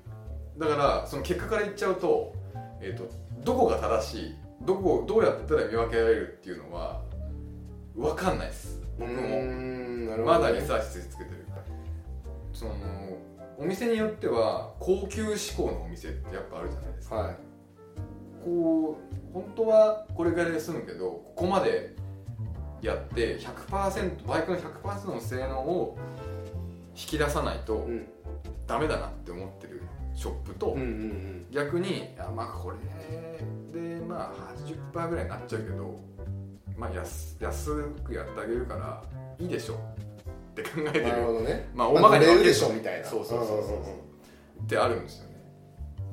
[0.57, 2.33] だからその結果から言っちゃうと,、
[2.81, 3.09] えー、と
[3.43, 7.01] どこが正しいどこどうやったら見分けられるっていうのは
[7.95, 8.81] 分かんないです。
[8.99, 11.39] 僕うもまだリサーチし続けてる
[12.53, 12.73] その
[13.59, 17.35] お店によっては高級志向のお店ってやっぱあるじゃないですか、はい。
[18.43, 18.97] こ
[19.31, 21.93] う本当はこれぐらいで済むけどここまで
[22.81, 25.97] やって100%バイクの100%の性能を
[26.95, 28.07] 引き出さないとうん。
[28.69, 29.81] ダメだなって思ってる
[30.13, 30.77] ショップと、
[31.51, 32.77] 逆にいやまあこれ
[33.73, 34.53] でまあ
[34.93, 35.99] 80%ぐらいになっちゃうけど
[36.77, 39.03] まあ安安くやってあげるから
[39.39, 39.79] いいでしょ
[40.51, 41.69] って考えてうんなるるほどね。
[41.73, 43.07] まあ大まかに分けるとしょみたいな。
[43.07, 44.09] そうそうそうそう
[44.63, 45.35] ってあるんですよね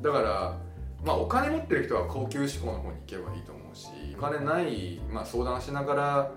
[0.02, 0.58] だから
[1.04, 6.32] まあお金持ってる人は高級志向の方に行けばいいと思うしお金ない、まあ、相談しながら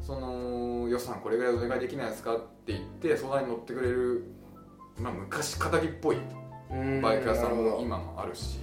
[0.00, 4.24] その予算これぐらいお願いできないですかって言って相談に乗ってくれる、
[4.98, 6.16] まあ、昔かたぎっぽい
[6.70, 8.58] うんバイク屋さんも今もあるし。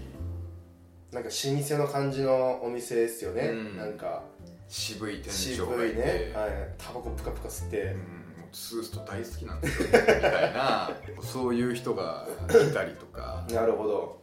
[1.09, 3.77] なんか老舗の感じのお店ですよね、うん。
[3.77, 4.23] なんか。
[4.67, 5.93] 渋い店渋長がいて。
[5.93, 6.03] いね、
[6.35, 8.16] はい、タバコプカプカ吸って、うん、
[8.47, 13.45] もうツースト大好きなんですよみたいなそういう人がいたりとか。
[13.51, 14.21] なるほど。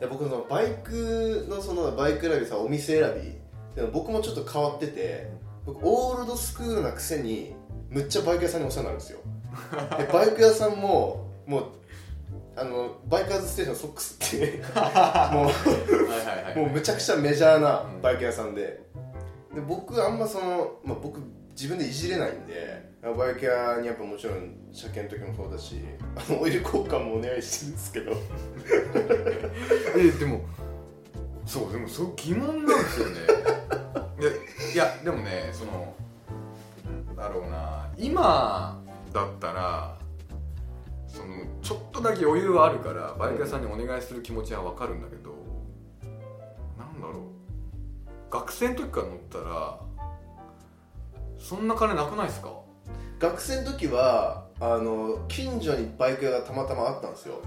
[0.00, 3.32] いや僕そのバイクのそのバイク選びさお店選び
[3.76, 5.30] でも僕もちょっと変わってて
[5.64, 7.54] 僕 old school なくせに
[7.88, 9.18] むっちゃバイク屋さんにお世話になるんですよ。
[9.98, 11.64] でバイク屋さんももう
[12.56, 16.58] あのバイカーズステーションソックスっていう もうはい。
[16.58, 18.80] もうむちゃくちゃメジャーなバイク屋さんで。
[19.54, 21.20] で僕あんまその、まあ、僕
[21.52, 25.76] 自分でいじれないんでバイク屋にやっぱもちろん車検の時もそうだし
[26.40, 28.12] オイル交換もお願いしてるんですけど。
[29.98, 30.44] えでも
[31.44, 33.20] そうでもそう疑問なんですよね。
[34.72, 35.94] いやでもねその
[37.16, 38.80] だろうな今
[39.12, 39.98] だったら
[41.08, 45.34] そのちょっとだけ余裕はあるからバイク屋さんにお願いする気持ちは分かるんだけど、
[46.78, 48.32] なんだろう。
[48.32, 49.80] 学生の時から乗ったら
[51.42, 52.52] そんな金なくないですか？
[53.18, 57.42] 学生の時はあの近所にバイク屋がたまたまあったんですよ。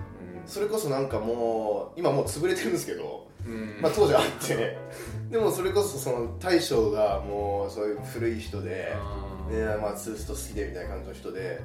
[0.46, 3.80] それこそなんかもう今もう潰れてるんですけど、うん。
[3.82, 4.78] まあ、当時あって。
[5.32, 9.76] でもそれこそその大将がもうそういう古い人であー。
[9.76, 11.62] で、まあ、ツースト好きでみたいな感じの人で。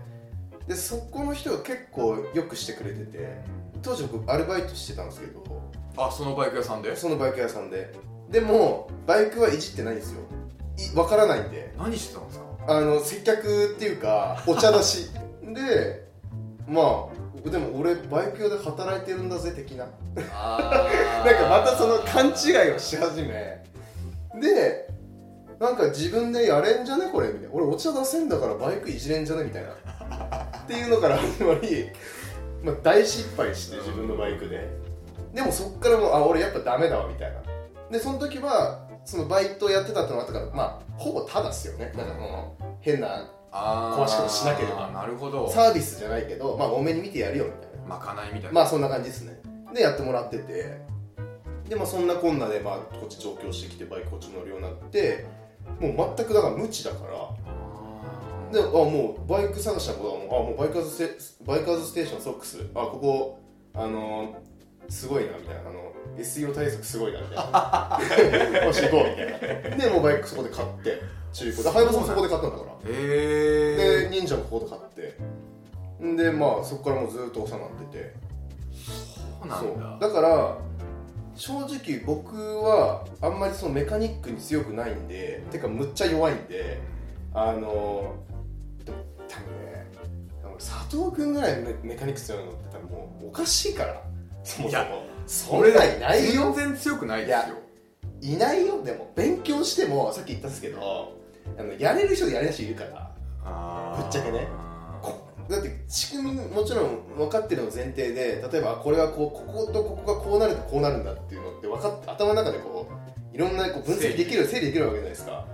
[0.67, 3.41] でそこの人が結構よくしてくれてて
[3.83, 5.43] 当時僕アルバイトしてたんですけど。
[5.97, 6.95] あそのバイク屋さんで？
[6.97, 7.93] そのバイク屋さんで。
[8.31, 10.21] でもバイクはいじってないんですよ。
[10.21, 10.23] い
[10.95, 11.73] わからないんで。
[11.79, 12.45] 何してたんですか？
[12.69, 15.11] あの接客っていうかお茶出し。
[15.43, 16.07] で
[16.69, 19.87] まあでも俺バイク屋で働いてるんだぜ的な。
[20.33, 20.87] あ
[21.25, 23.65] なんかまたその勘違いをし始め。
[24.41, 24.89] で
[25.59, 27.29] なんか自分でやれんじゃねこれ？
[27.29, 27.49] みたいな。
[27.53, 29.45] 俺お茶出せんだからバイクいじれんじゃね？
[29.45, 29.71] みたいな。
[30.63, 31.91] っていうのから始まり、
[32.63, 34.69] まあ、大失敗して自分のバイクで。
[35.35, 37.41] でもそっからもうあ俺やっぱダメだわみたいな。
[37.91, 41.93] でその時はそのバイトやってたってのがあったからまあほぼタダっすよね。
[41.97, 44.05] だからその変なあー。
[44.05, 44.91] 詳しくもしなければ。
[44.91, 45.51] なるほど。
[45.51, 47.87] サービスじゃないけどまあ多めに見てやるよみたいな。
[47.89, 48.53] まかないみたいな。
[48.53, 49.41] まあそんな感じですね。
[49.75, 50.81] でやってもらってて。
[51.69, 55.27] でまあそんなこんなでまあこっち上京してきてバイクこっち乗るようになって
[55.79, 57.13] もう全くだから無知だから。
[58.53, 62.69] であもうバイク探したことはもうあもうバイカーズステバイカーズステーションソックス。
[62.75, 63.39] あここ
[63.75, 64.50] あのー
[64.91, 68.61] すごいなみたいなあの SEO 対策すごいなみたいな。
[68.67, 69.77] よし行こうみたいな。
[69.77, 71.01] でもうバイクそこで買って
[71.33, 71.63] 中古。
[71.63, 72.73] でハイバさんそこで買ったんだから。
[72.73, 74.81] へえで忍者もここで買っ
[76.01, 76.05] て。
[76.05, 78.15] んでまあそこからもうずっとお世話になってて。
[78.73, 79.97] そうなそんだ。
[79.97, 80.01] う。
[80.01, 80.59] だから
[81.37, 86.79] 正直僕はあんまりそのメカニックに強くないんでてかむっちゃ弱いんで
[87.33, 88.15] あの
[88.85, 89.87] 多分ね
[90.59, 94.03] 佐藤君ぐらいメメカニック強いのって多分もうおかしいから
[94.45, 94.85] そもそも。
[95.27, 96.53] そんなんいないよ。
[96.53, 97.57] 全然強くないですよ。
[98.23, 98.83] いないよ。
[98.83, 101.13] でも勉強してもさっき言ったんですけど
[101.59, 103.11] あのやれる人とやれない人いるから。
[103.97, 104.49] ぶっちゃけね。
[105.01, 112.89] こだって仕組みもちろん分かってるの前提で例えばこれはこうこことここがこうなるとこうなるんだっていうのって分かって頭の中でこ
[113.33, 114.67] ういろんなこう分析できる整理。
[114.67, 115.47] できるわけじゃないですか。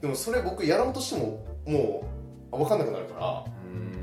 [0.00, 2.04] でもそれ僕やろうとしてもも
[2.52, 3.44] うあ分かんなくなるから。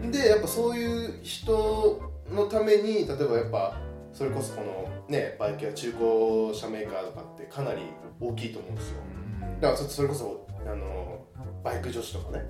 [0.04, 0.12] うん。
[0.12, 3.80] でやっぱそういう人のために例えばやっぱ
[4.18, 7.84] それこそこのねバイクや中古車メーカーとかってかなり
[8.20, 8.96] 大きいと思うんですよ。
[9.44, 9.62] うん。
[9.62, 11.24] だからそそれこそあの
[11.64, 12.44] バイク女子とかね。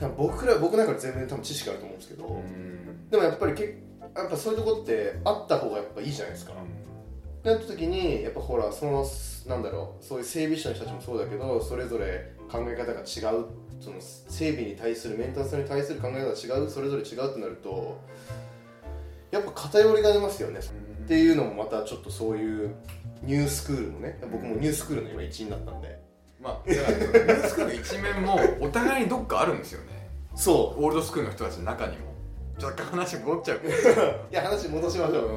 [0.00, 3.08] 多分僕ら僕なんか全然多分知識あると思うんですけど、うん。
[3.08, 3.78] でもやっぱりけ
[4.16, 6.56] やっぱそういうとこってあった方がやっぱいいじゃないですか、っ
[7.44, 9.06] てなった時にやっぱほらその
[9.46, 13.46] なんだろうそういう整備士の人たちもそうだけどそれぞれ考え方が違う。
[13.80, 16.68] その整備に対するメンテナンスに対する考え方が違う。
[16.68, 18.00] それぞれ違うってなると
[19.34, 20.60] やっぱ偏りが出ますよね。
[20.60, 22.76] っていうのもまたちょっとそういう
[23.24, 24.16] ニュースクールのね。
[24.30, 26.00] 僕もニュースクールの今一員だったんで。
[26.40, 30.08] まあだからニュースクールの一面もお互いにどっかあるんですよね。
[30.36, 32.14] そオールドスクールの人たちの中にも。
[32.62, 33.58] 若干話戻っちゃう。
[34.30, 35.30] いや話戻しましょう、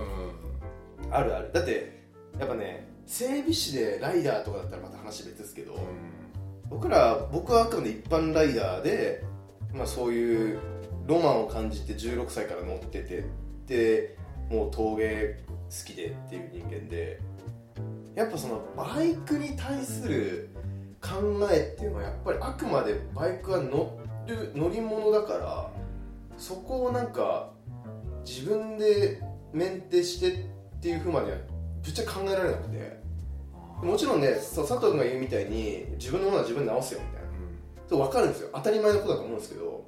[1.05, 1.13] うん。
[1.13, 1.51] あるある。
[1.51, 2.03] だって
[2.39, 5.75] やっぱね整備士でライダーとかだったらまた話別ですけど、
[6.69, 9.23] 僕ら僕はあくまで一般ライダーで、
[9.73, 10.59] まあ、そういう
[11.07, 13.23] ロマンを感じて16歳から乗ってて
[13.67, 14.17] で
[14.49, 17.19] もう陶芸好きでっていう人間で
[18.15, 20.49] やっぱそのバイクに対する
[21.01, 21.15] 考
[21.51, 25.71] えっていうのはやっぱりあくまでバイクは乗る乗り物だから
[26.37, 27.51] そこをなんか
[28.25, 29.21] 自分で
[29.53, 31.37] メンテしてっていうふうまでは
[31.83, 32.97] ぶっちゃけ考えられなくて。
[33.81, 37.27] もちろんね佐藤君が言うみたいに自分のものは自分で直すよみたいな。
[37.87, 38.49] そう分かるんですよ。
[38.53, 39.85] 当たり前のことだと思うんですけど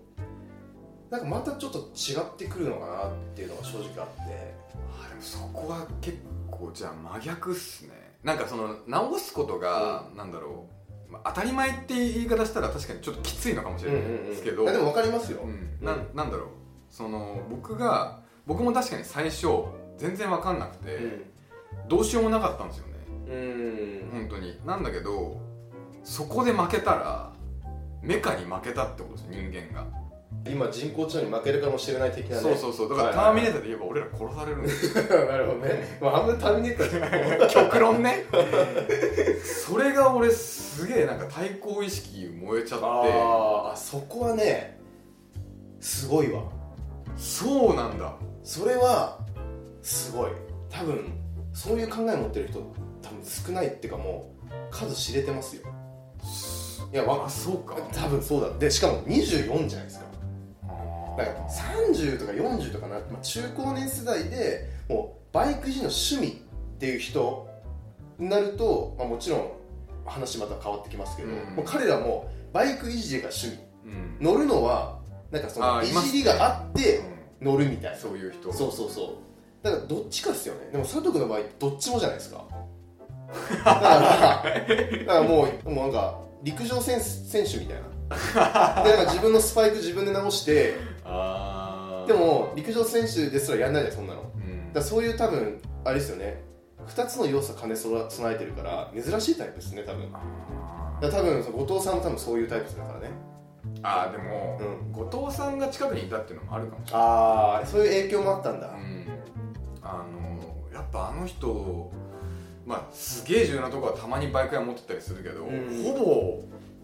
[1.09, 4.53] なんかまたちょっと違ってくるのかなっていうのが正直あって。
[5.03, 6.17] あでもそこは結
[6.51, 7.91] 構じゃあ真逆っすね。
[8.23, 10.67] なんかその直すことが、なんだろ
[11.09, 16.47] まあ当たり前って言い方したら確かにちょっときついのかもしれないですけど、あでも分かりますよ、うん、ななんだろう。
[16.89, 19.47] その僕が僕も確かに最初
[19.97, 21.25] 全然分かんなくて、
[21.87, 22.93] どうしようもなかったんですよね。
[23.31, 24.09] うん。
[24.11, 24.59] 本当に。
[24.65, 25.41] なんだけど
[26.03, 27.31] そこで負けたら
[28.01, 29.87] メカに負けたってことですよ人間が、
[30.47, 32.41] 今人工知能に負けるかもしれない的なね。
[32.41, 32.89] そうそうそう。
[32.89, 33.15] だから、はい。
[33.15, 38.25] ターミネーターで言えば俺ら殺されるんですよなるほどね、まあ、半分ターミネーターじゃん極論ね。
[39.43, 42.85] それが俺すげえなんか対抗意識燃えちゃって。
[42.85, 44.79] あーあそこはね
[45.79, 46.43] すごいわ。
[47.17, 48.13] そうなんだ。
[48.43, 49.19] それは
[49.81, 50.31] すごい。
[50.69, 51.11] 多分
[51.53, 52.59] そういう考え持ってる人
[53.01, 55.63] 多分少ないっていうかもう数知れてますよ。
[56.91, 57.75] いやわあそうか。
[57.93, 58.57] 多分そうだ。
[58.57, 60.08] でしかも24じゃないですか
[61.25, 67.47] だから30とか40とかな、まあ、中高年世代でもうバイク維持の趣味っていう人
[68.17, 69.51] になると、まあ、もちろん
[70.05, 71.35] 話また変わってきますけど、うん。
[71.55, 73.59] もう彼らもバイク維持が趣味。
[73.85, 74.17] うん。
[74.19, 74.99] 乗るのは
[75.31, 76.99] なんかそのいじりがあって
[77.41, 78.51] う乗るみたいな、んそういう人。
[78.51, 79.63] そうそうそう。
[79.63, 80.69] だからどっちかっすよね。
[80.71, 82.45] でも佐藤君の場合どっちもじゃないですか。
[83.63, 84.43] だか
[85.05, 87.89] らもうもうなんか陸上選選手みたいな。
[88.83, 90.75] でなんか自分のスパイク自分で直して
[92.07, 94.31] でも陸上選手ですらやんないじゃんそんなの。
[94.35, 94.73] うん。
[94.73, 96.41] らそういう多分あれですよね。
[96.87, 100.11] 2つの要素兼ね備えてるから珍しいタイプですね多分。
[101.01, 103.11] だ多分後藤さんも多分そういうタイプだからね。
[103.83, 104.59] あーでも、
[104.91, 107.07] う後藤さんが近くにいたっていうのもあるかもしれない。
[107.07, 108.67] ああそういう影響もあったんだ。
[108.67, 109.05] うん。
[109.81, 111.91] あのやっぱあの人
[112.65, 115.83] まあすげえ重要なとこはたまにバイク屋持ってたりするけど、うん。
[115.83, 116.43] ほぼ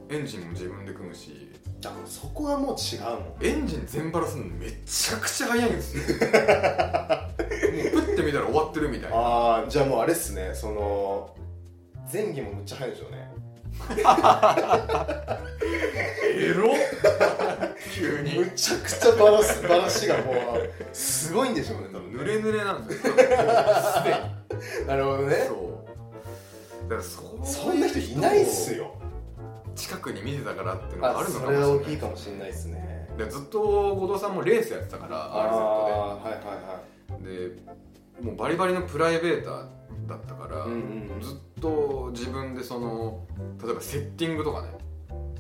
[0.10, 1.52] エンジンも自分で組むし
[1.86, 3.46] だからそこはもう違うもん。
[3.46, 6.02] エンジン全バラすのめちゃくちゃ速いんですよ。
[6.10, 9.16] もうプッて見たら終わってるみたいな。
[9.16, 10.50] ああじゃあもうあれっすね。
[10.56, 11.30] その
[12.12, 13.30] 前儀もむっちゃ速いでしょうね。
[16.38, 16.74] エロ
[17.94, 18.40] 急に。
[18.40, 20.36] むちゃくちゃバラすバラしがもう
[20.92, 23.14] すごいんでしょうね多分濡れ濡れなんですよ。
[23.14, 24.88] も うすでに。
[24.88, 25.36] なるほどね。
[25.48, 26.90] そう。
[26.90, 28.96] だからそうそんな人いないっすよ
[29.76, 31.94] 近くに見てたからっていうのがああるのそれは大かもしれない。
[31.94, 33.10] きいかもしれないですね。
[33.18, 35.94] でずっと後藤さんもレースやってたからあ RZ で。
[35.94, 37.62] あはいはいはで
[38.22, 39.68] もうバリバリのプライベーター
[40.08, 40.76] だったから、うんう
[41.18, 43.26] んずっと自分でその
[43.64, 44.70] 例えばセッティングとかね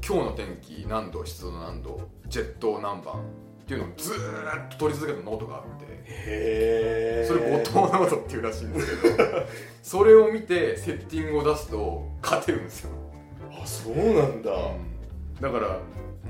[0.08, 9.24] 今日の天気何度湿度何度ジェット何番っていうのをずーっと取り続けたノートがあっていへえそれ後藤ノートっていうらしいんですけど
[9.84, 13.05] それを見てセッティングを出すと勝てるんですよ、あ
[13.65, 14.51] そうなんだ。
[15.41, 15.80] だから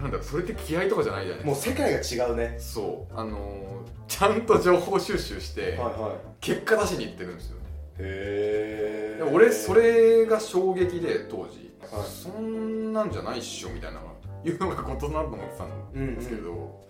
[0.02, 2.56] なんだそれって気合とかじゃないじゃないもう世界が違うね。
[2.60, 3.13] そう。
[3.17, 3.65] あのー
[4.08, 6.36] ちゃんと情報収集してはいはい。
[6.39, 7.65] 結果出しにいってるんですよね。
[7.98, 12.08] へえ俺それが衝撃で当時、はい。
[12.08, 14.00] そんなんじゃないっしょみたいな
[14.43, 16.86] いうのがことなと思ってたんですけど、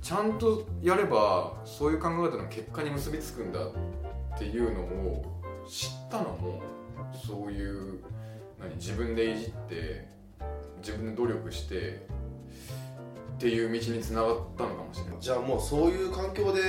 [0.00, 5.24] ちゃんとやればそういう考え方の結果に結びつくんだっていうのを
[5.68, 6.62] 知ったのも
[7.26, 7.98] そういう
[8.60, 10.06] 何自分でいじって
[10.78, 12.06] 自分で努力して
[13.38, 15.16] っていう道につながったのかもしれない。
[15.20, 16.60] じゃあもうそういう環境で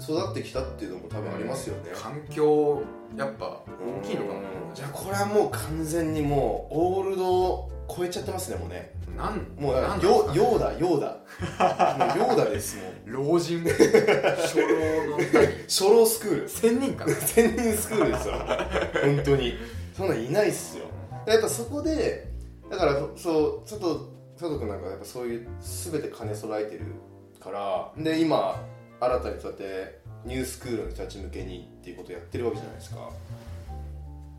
[0.00, 2.82] 育ってきたっていうのも多分ありますよね、環境
[3.16, 3.62] やっぱ
[4.02, 4.74] 大きいのかもうん。
[4.74, 4.88] じゃあ。
[4.88, 8.92] これはもう完全にもうオールド超えちゃってますねもうね。
[9.16, 13.32] なんもうなんヨなんヨーダヨーダもうヨーダですもう。
[13.32, 13.62] 老人。
[13.62, 14.68] 初老
[15.10, 15.18] の。
[15.32, 16.48] 何 初老スクール。
[16.48, 17.14] 千人かな。
[17.22, 18.34] 千人スクールですよ。
[19.04, 19.54] 本当に。
[19.96, 20.86] そんなんいないっすよ
[21.34, 22.32] やっぱそこで
[22.70, 26.84] だからそうちょっと佐藤君なんかやっぱそういう全て兼ね備えてる
[27.40, 28.62] からで今
[29.00, 33.10] 新たにそうやってニュースクールの人たち向けにっていうことをやってるわけじゃないですか。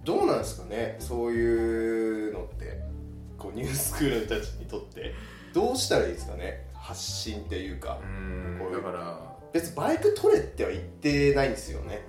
[0.04, 0.97] どうなんですかね？
[0.99, 2.80] そういうのって。
[3.38, 5.13] こうニュースクールの人たちにとって。
[5.54, 6.67] どうしたらいいですかね？
[6.73, 7.99] 発信っていうか。
[8.04, 12.06] うんだから別にバイク取れっては言ってないんですよね。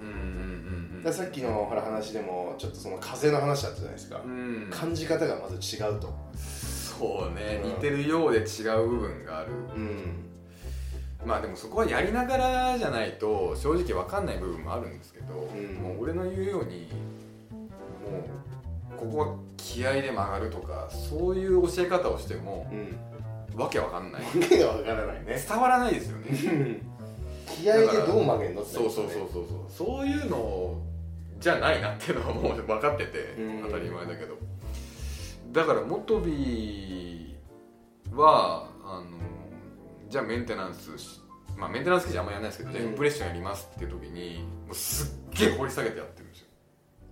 [1.10, 4.68] さっきのほら話でもちょっとその風の話だったじゃないですか、うん。
[4.70, 6.14] 感じ方がまず違うと。
[6.36, 7.60] そうね。
[7.64, 7.70] うん。
[7.70, 9.52] 似てるようで違う部分がある。
[9.74, 10.28] うん。
[11.26, 15.74] まあでもそこはやりながらじゃないと正直わかんない部分もあるんですけど、ん。
[15.82, 16.88] もう俺の言うように
[18.08, 18.18] も
[18.94, 23.58] うここは気合で曲がるとかそういう教え方をしてもうん。
[23.58, 24.22] わけわかんない。
[24.22, 25.44] わけがわからないね。
[25.48, 26.80] 伝わらないですよね
[27.56, 30.06] 気合でどう曲げんのってなそうそうそうそうそう。
[30.06, 30.80] いうの
[31.40, 33.62] じゃないなっていうのはもう分かっててうん。
[33.64, 34.36] 当たり前だけど。
[35.52, 37.36] だからモトビ
[38.14, 39.06] はあの
[40.08, 41.20] じゃあメンテナンスし
[41.56, 42.90] まあメンテナンス記事あんまやらないですけど、じゃあうん。
[42.90, 46.46] インプレッションやりますっていう時にもうすっげえ掘り下げてやってるんですよ。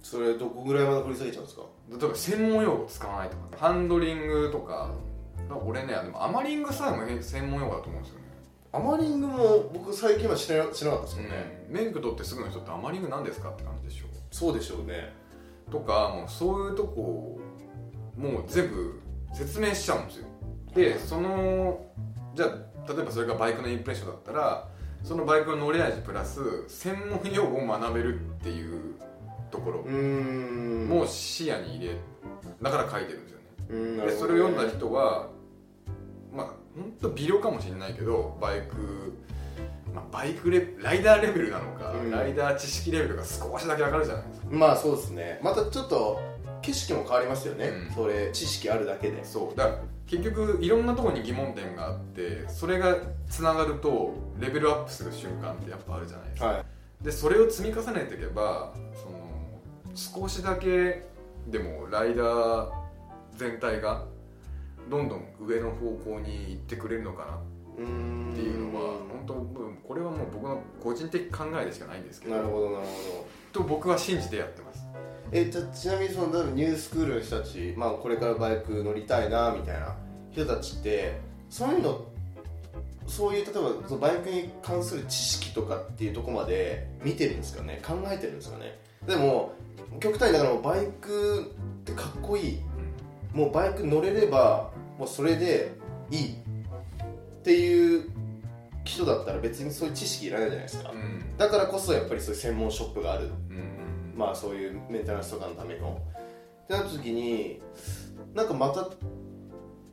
[0.02, 1.62] それどこぐらいまで掘り下げちゃうんですか？
[1.90, 4.92] 例えば専門用語使わないとかハンドリングとか
[5.66, 8.24] 俺ねでもアマリングさえもへ専門用語だと思うんですよね
[8.72, 15.12] アマリングも僕最近は知ら知らなかったですよね、うん、免許取ってすぐの人ってアマリングなんですかって感じでしょそうでしょうね。
[15.70, 17.40] とかもうそういうとこ
[18.16, 19.00] もう全部
[19.32, 20.26] 説明しちゃうんですよ。
[20.74, 21.84] でその
[22.34, 24.68] じゃあ例えばそれがバイクのインプレッションだったら
[25.02, 28.94] そのバイクの乗り味プラス専門用語を学べるっていう
[29.50, 31.96] ところも視野に入れ
[32.62, 33.44] だから書いてるんですよね。
[33.70, 35.39] うんなでそれを読んだ人はまあ
[36.74, 39.14] 本当微量かもしれないけどバイク、
[39.94, 42.10] まあ、バイクレライダーレベルなのか、うん。
[42.10, 44.46] ライダー知識レベルが少しだけ上がるじゃないですか。
[44.50, 45.40] まあそうですね。
[45.42, 46.20] またちょっと
[46.62, 47.94] 景色も変わりますよね、うん。
[47.94, 49.24] それ知識あるだけで。
[49.24, 49.56] そう。
[49.56, 49.78] だから
[50.10, 52.96] 結局いろんなところに疑問点があってそれが
[53.28, 56.64] つながるとレベルアップする瞬間ってやっぱあるじゃないですか、は
[57.00, 59.20] でそれを積み重ねていけばその
[59.94, 61.06] 少しだけ
[61.46, 62.70] でもライダー
[63.36, 64.04] 全体が
[64.88, 67.36] どんどん上の方向に行ってくれるのかな。
[67.80, 67.82] って
[68.42, 69.34] いうのは本当
[69.88, 72.36] これはもう僕の個人的考えでしかないんですけど。
[72.36, 73.60] なるほどなるほど。
[73.60, 74.86] と僕は信じてやってます。
[75.32, 79.94] えじゃあちなみにそのニュースクールの人たち、まあ、これからバイク乗りたいなみたいな
[80.32, 82.04] 人たちってそういうの
[83.06, 87.80] そういう例えばそのバイクに関する知識とかっていうところまで見てるんですかね？
[87.86, 88.78] 考えてるんですかね？
[89.06, 89.52] でも
[90.00, 92.60] 極端にだからバイクってかっこいい
[93.32, 95.72] もうバイク乗れればもうそれで
[96.10, 98.10] いいっていう
[98.84, 100.90] 人だったら別にそういう知識いらないじゃないですか。
[100.90, 101.36] うん。
[101.36, 103.26] だからこそやっぱりそういう専門ショップがある。
[103.26, 103.56] うん。
[103.56, 106.00] うんまあそういうメンテナンスとかのための。
[106.64, 107.60] ってなった時に
[108.34, 108.88] なんかまた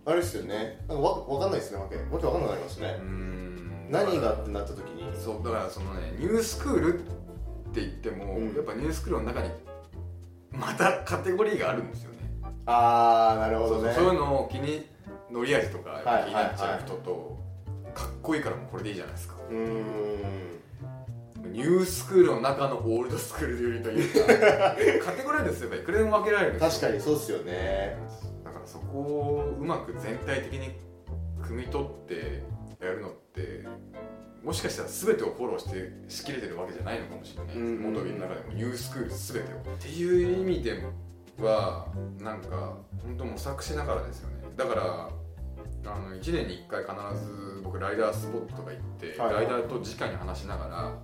[0.06, 0.80] あれですよね。
[0.88, 1.96] なんかわわかんないですねわけ。
[1.96, 2.96] わけわかんなくなりますね。
[3.00, 3.88] うん。
[3.90, 5.16] 何がってなった時に。
[5.18, 7.04] そうだからそのねニュースクールっ
[7.74, 8.56] て言っても、うん。
[8.56, 9.50] やっぱニュースクールの中に
[10.52, 12.17] またカテゴリーがあるんですよね
[12.68, 13.94] ああなるほどね。
[13.94, 14.86] そういうのを気に
[15.32, 17.38] 乗り味とか気になっちゃう人と、
[17.96, 19.36] かっこいいからもうこれでいいじゃないですか。
[19.50, 20.48] うーん。
[21.52, 27.98] ニュースクールの中のオールドスクールよりというかカテゴリーですよいくらでも分けられる確かにそうっすよね。
[28.44, 30.72] だからそこをうまく全体的に
[31.42, 32.44] 汲み取って
[32.84, 33.66] やるのって
[34.44, 39.74] もしかしたら全てをフォローしてしきれてるわけじゃないのかもしれない元木の中でもニュースクール全てを。
[39.74, 40.84] っていう意味で
[41.44, 41.88] は
[42.20, 44.36] なんか本当模索しながらですよね。
[44.56, 45.10] だから
[45.86, 49.46] あの1年に1回必ず僕ライダースポットとか行って、はいはい。
[49.46, 50.98] ライダーと直に話しながら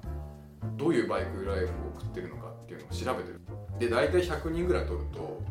[0.76, 3.42] どういうバイクライフを送ってるのかっていうのを調べてる。
[3.80, 5.42] で大体100人ぐらい取ると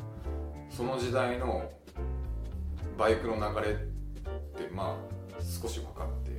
[0.71, 1.71] その時代の
[2.99, 4.97] バイクの流れってま
[5.39, 6.33] あ少し分かって。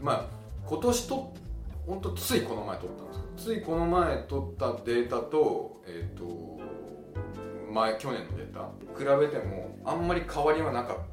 [0.00, 0.26] まあ
[0.66, 1.34] 今年と
[1.86, 6.60] 本当ついこの前取ったんですけどついこの前取ったデータとえっ、と
[7.74, 8.68] 前去年のデータ？
[8.96, 11.04] 比べてもあんまり変わりはなかった。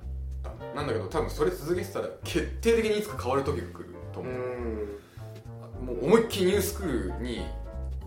[0.76, 5.86] なんだけど多分それ続けてたら決定的にいつか変わる時が来るとう思う、ん。
[5.86, 7.46] もう思いっきりニュースクールに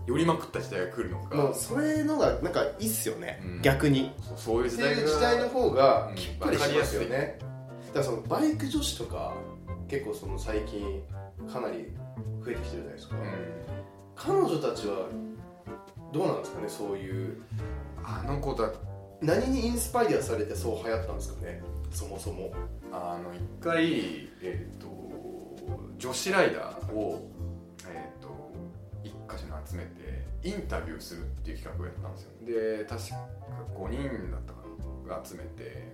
[0.07, 3.61] 寄りまくった時代が来るのか、もうそれのがなんかいいっすよね、うん。
[3.61, 4.11] 逆に。
[4.35, 7.39] そういう時代時代の方がうんきっぱりしますよね、
[7.87, 9.33] だからそのバイク女子とか
[9.87, 11.01] 結構その最近
[11.51, 11.91] かなり
[12.43, 13.23] 増えてきてるじゃないですか、うん。
[14.15, 15.07] 彼女たちは
[16.13, 17.41] どうなんですかねそういう
[18.07, 18.69] あの子だ
[19.21, 21.61] 何にインスパイアされてそう流行ったんですかね？
[21.91, 22.53] そもそも。
[22.91, 24.87] あの一回、えー、と
[25.97, 27.29] 女子ライダーを、
[27.87, 28.53] えー、と
[29.03, 32.29] 一箇所に集めてインタビューするっていう企画をやったんですよ。
[32.45, 33.27] で確か
[33.75, 34.59] 5人だったか
[35.07, 35.91] なが集めて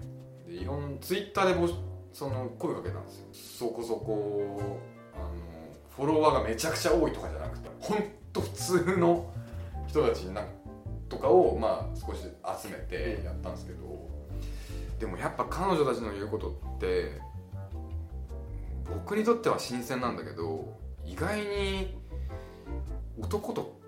[0.48, 1.70] でいろんツイッターでぼ
[2.12, 3.20] その声かけたんです
[3.62, 3.70] よ。
[3.70, 4.80] そこそこ
[5.16, 5.30] あの
[5.96, 8.04] フォロワーがめちゃくちゃ多いとかじゃなくてほん
[8.34, 9.34] と普通の
[9.88, 10.52] 人たちになんか
[11.12, 14.10] とかをまあ少し集めてやったんですけど
[15.00, 17.12] でもやっぱ彼女たちの言うことって
[18.90, 21.98] 僕にとっては新鮮なんだけど意外に
[23.20, 23.80] 男と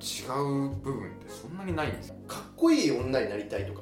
[0.00, 2.16] 違う部分ってそんなにないんですよ。
[2.28, 3.80] かっこいい女になりたいとか。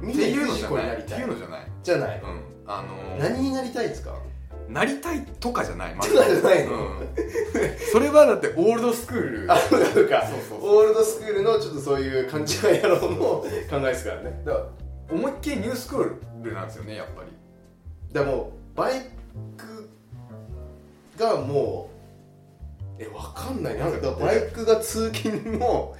[0.00, 0.78] みっていうのいいじゃない。
[0.78, 1.20] って子になりたい。
[1.20, 1.66] いうのじゃない。
[1.82, 2.20] じゃない。
[2.20, 2.42] うん。
[2.66, 4.14] あの何になりたいんですか？
[4.68, 5.96] なりたいとかじゃない
[7.90, 9.52] それはだってオールドスクール。
[9.52, 10.22] あそうか。
[10.60, 12.46] オールドスクールのちょっとそういう勘違い
[12.82, 14.42] 野郎の考えですからね。
[14.44, 14.66] だから
[15.10, 17.30] 思いっきりニュースクールなんですよねやっぱり。
[18.12, 19.00] だからもうバイ
[19.56, 19.88] ク
[21.18, 21.90] がも
[22.98, 23.78] うえわかんない。
[23.78, 25.94] なんかバイクが通勤の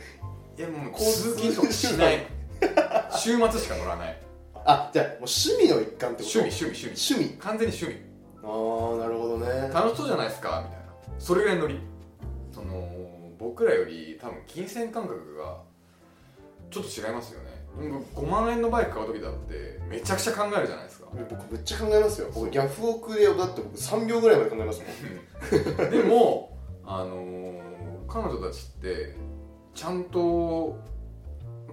[0.58, 2.26] いやもう通勤とかしない。
[3.16, 4.20] 週末しか乗らない。
[4.66, 6.38] あじゃあもう趣味の一環ってこと？
[6.40, 7.14] 趣味趣味趣味。
[7.14, 7.38] 趣味。
[7.38, 8.07] 完全に趣味
[8.50, 9.70] ああなるほどね。
[9.72, 10.62] 楽しそうじゃないですか？
[10.64, 11.20] みたいな。
[11.20, 11.80] それぐらいのノリ。
[12.52, 12.88] その
[13.38, 15.58] 僕らより多分金銭感覚が
[16.70, 17.48] ちょっと違いますよね。
[18.16, 21.06] 5万円のバイク買う時だってめちゃくちゃ考えるじゃないですか。
[21.12, 22.28] 僕めっちゃ考えますよ。
[22.34, 25.90] 僕ギャフオクでだって僕3秒ぐらいまで考えますもん。
[25.90, 27.58] でもあのー
[28.10, 29.14] 彼女たちって
[29.74, 30.78] ちゃんと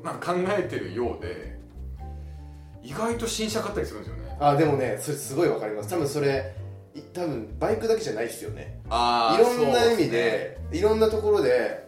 [0.03, 1.57] なんか考えてるようで
[2.83, 4.37] 意外と新車買ったりするんですよね。
[4.39, 5.89] あでもねそれすごいわかります。
[5.89, 6.64] 多分それい
[7.01, 8.79] 多分バイクだけじゃないですよね。
[8.89, 11.85] あいろんな意味でいろんなところで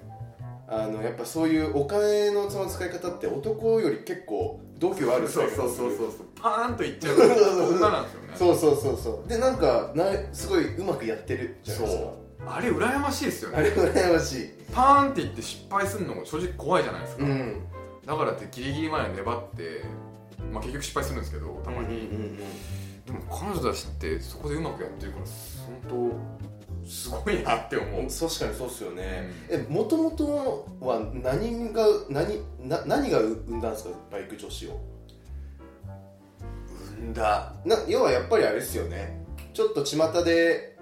[0.68, 6.10] あのやっぱそういうお金のその使い方って男より結構度胸あるそうそうそうそうそう。
[6.42, 7.16] パーンといっちゃう。
[7.74, 8.34] 女なんですよね。
[8.36, 9.30] そうそうそうそう。
[9.30, 12.04] でなんかなすごいうまくやってるじゃないですか。
[12.04, 12.14] そ
[12.46, 12.50] う。
[12.50, 13.58] あれ羨ましいですよね。
[13.58, 14.50] あれ羨ましい。
[14.74, 17.62] パーンっていって失敗するのも正直怖いじゃないですか、うん。
[18.06, 19.84] だからってギリギリまで粘って、
[20.52, 22.40] まあ、結局失敗するんですけどたまに、うんうん
[23.08, 25.26] でも彼女たちってそこでうまくやってるから
[25.90, 26.14] 本
[26.84, 33.90] 当すごいなって思う、うん確かにそうっすよね、えもともとは何が何な何が生んだんですか？
[34.12, 34.80] バイク女子を。
[36.98, 37.54] 産んだ。
[37.66, 39.26] な要はやっぱりあれですよね。
[39.54, 40.78] ちょっと巷で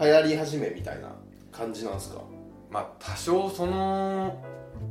[0.00, 1.12] 流行り始めみたいな
[1.52, 2.22] 感じなんですか？
[2.70, 4.42] まあ多少その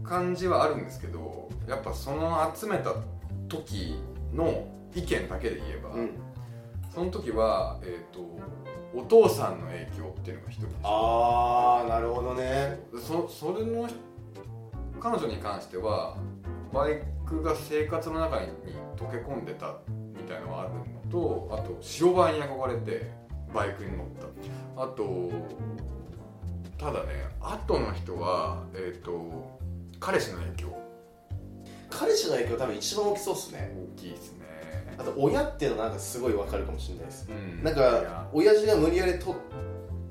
[0.03, 2.93] 感じはあるんですけどやっぱその集めた
[3.49, 3.95] 時
[4.34, 4.65] の
[4.95, 6.09] 意見だけで言えば、うん
[6.93, 8.21] その時は、えー、と
[8.93, 10.87] お父さんの影響っていうのが一人でした。
[10.87, 12.79] ああなるほどね。
[12.93, 13.89] そそれの
[14.99, 16.15] 彼女に関しては
[16.71, 18.47] バイクが生活の中に
[18.95, 19.77] 溶け込んでた
[20.15, 23.09] みたいのはあるのとあと白バイに憧れて
[23.53, 24.07] バイクに乗っ
[24.75, 24.83] た。
[24.83, 25.31] あと
[26.77, 29.59] ただね後の人はえっ、と
[29.99, 30.77] 彼氏の影響。
[31.89, 33.75] 彼氏の影響多分一番大きそうっすね。
[33.95, 34.42] 大きいですね
[34.97, 37.27] あと親っていうのなんかすごいわかるかもしれないです。
[37.29, 37.63] うん。
[37.63, 39.35] なんか親父が無理やりと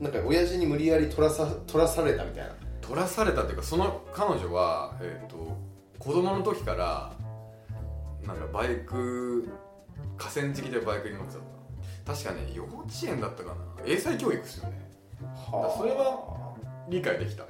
[0.01, 2.55] なんか親父に無理やり取らさ取らされたみたいな。
[2.80, 5.57] 取らされたっていうかその彼女は、えー、と
[5.99, 7.12] 子供の時から
[8.26, 9.49] なんかバイク
[10.18, 11.35] 河川敷でバイクに乗って
[12.05, 12.12] た。
[12.12, 13.57] 確かね幼稚園だったかな。
[13.87, 14.91] 英才教育ですよね。
[15.22, 16.57] はそれは
[16.89, 17.45] 理解できた。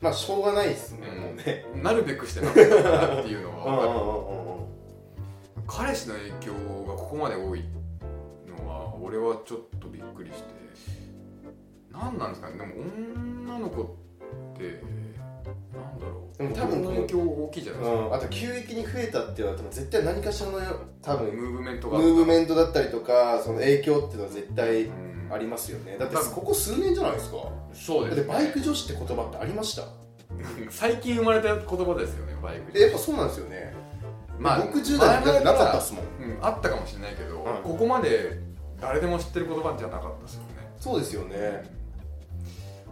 [0.00, 1.20] まあしょうがないですね、うん。
[1.22, 1.66] もうね。
[1.82, 4.47] なるべくしてなってたなっていうのは分かる
[5.68, 6.52] 彼氏の影響
[6.88, 7.62] がここまで多い
[8.48, 10.44] のは俺はちょっとびっくりして
[11.92, 12.56] 何なんですかね？
[12.56, 12.72] でも
[13.46, 13.86] 女の子っ
[14.56, 14.82] て
[15.72, 16.38] なんだろう。
[16.38, 20.58] でも多分影響大きいじゃないですか、うん、あと急激に増えたっていうのは絶対何かしらの
[21.02, 22.08] 多分ムーブメントムがあった。
[22.08, 25.98] ーブメントだったりとかその影響っていうのは絶対うんありますよね。
[25.98, 27.36] だってここ数年じゃないですか。
[27.74, 29.82] そうです、ね、バイク女子って言葉ってありました？
[30.70, 32.78] 最近生まれた言葉ですよねバイク。
[32.78, 33.74] えやっぱそうなんですよね、
[34.38, 36.04] まあ僕10代なかったっすもん。
[36.04, 38.40] うん、あったかもしれないけど、はいここまで
[38.80, 40.48] 誰でも知ってる言葉じゃなかったですよね。
[40.78, 41.68] そうですよね。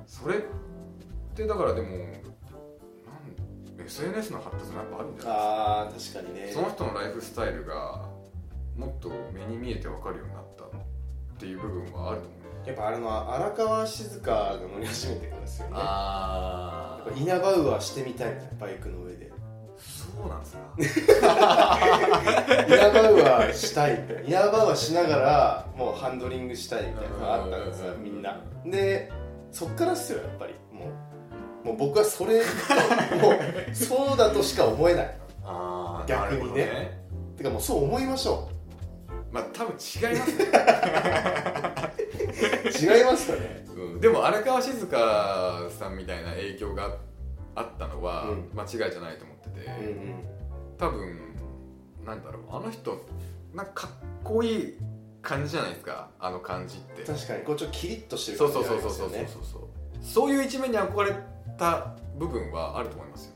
[0.07, 0.41] それっ
[1.35, 1.89] てだからでも
[3.85, 6.51] SNS の発達もやっぱあるんじゃないあー確かにね。
[6.53, 8.09] その人のライフスタイルが
[8.77, 10.69] もっと目に見えて分かるようになったっ
[11.39, 12.67] ていう部分はあると思う。
[12.67, 15.73] やっぱあれの荒川静香が乗り始めてからですよね。
[15.75, 19.26] やあっぱイナバウアーしてみたいみたいなバイクの上で
[20.17, 21.79] そうなんですか？
[22.67, 24.05] イナバウアーしたい。
[24.27, 28.03] イナバウアーしながらもうハンドリングしたいみたいなのがあったんですようん。
[28.05, 28.41] みんな。
[28.65, 29.13] で
[29.53, 30.55] そっからっすよやっぱり。
[30.73, 30.87] も
[31.65, 32.35] うもう僕はそれ
[33.21, 35.17] もうそうだとしか思えない。
[35.45, 36.65] あー逆にね。
[36.65, 37.01] ね。
[37.37, 38.49] てかもうそう思いましょ
[39.31, 40.45] まあ多分違いますね、
[42.89, 43.67] う 違いますかね。
[43.77, 46.97] うん、でも荒川静香さんみたいな影響が
[47.55, 48.51] あったのはうん。
[48.55, 49.36] 間違いじゃないと思う
[50.79, 51.17] 多分
[52.05, 53.05] なんだろうあの人
[53.55, 53.91] なんかかっ
[54.23, 54.75] こいい
[55.23, 57.03] 感じじゃないですかあの感じって。
[57.03, 59.43] 確かにこうちょっとキリッとしてるそう感そうそうじがありそうそうそうますよねそう
[60.03, 60.31] そう。
[60.31, 61.13] いう一面に憧れ
[61.59, 63.33] た部分はあると思いますよ。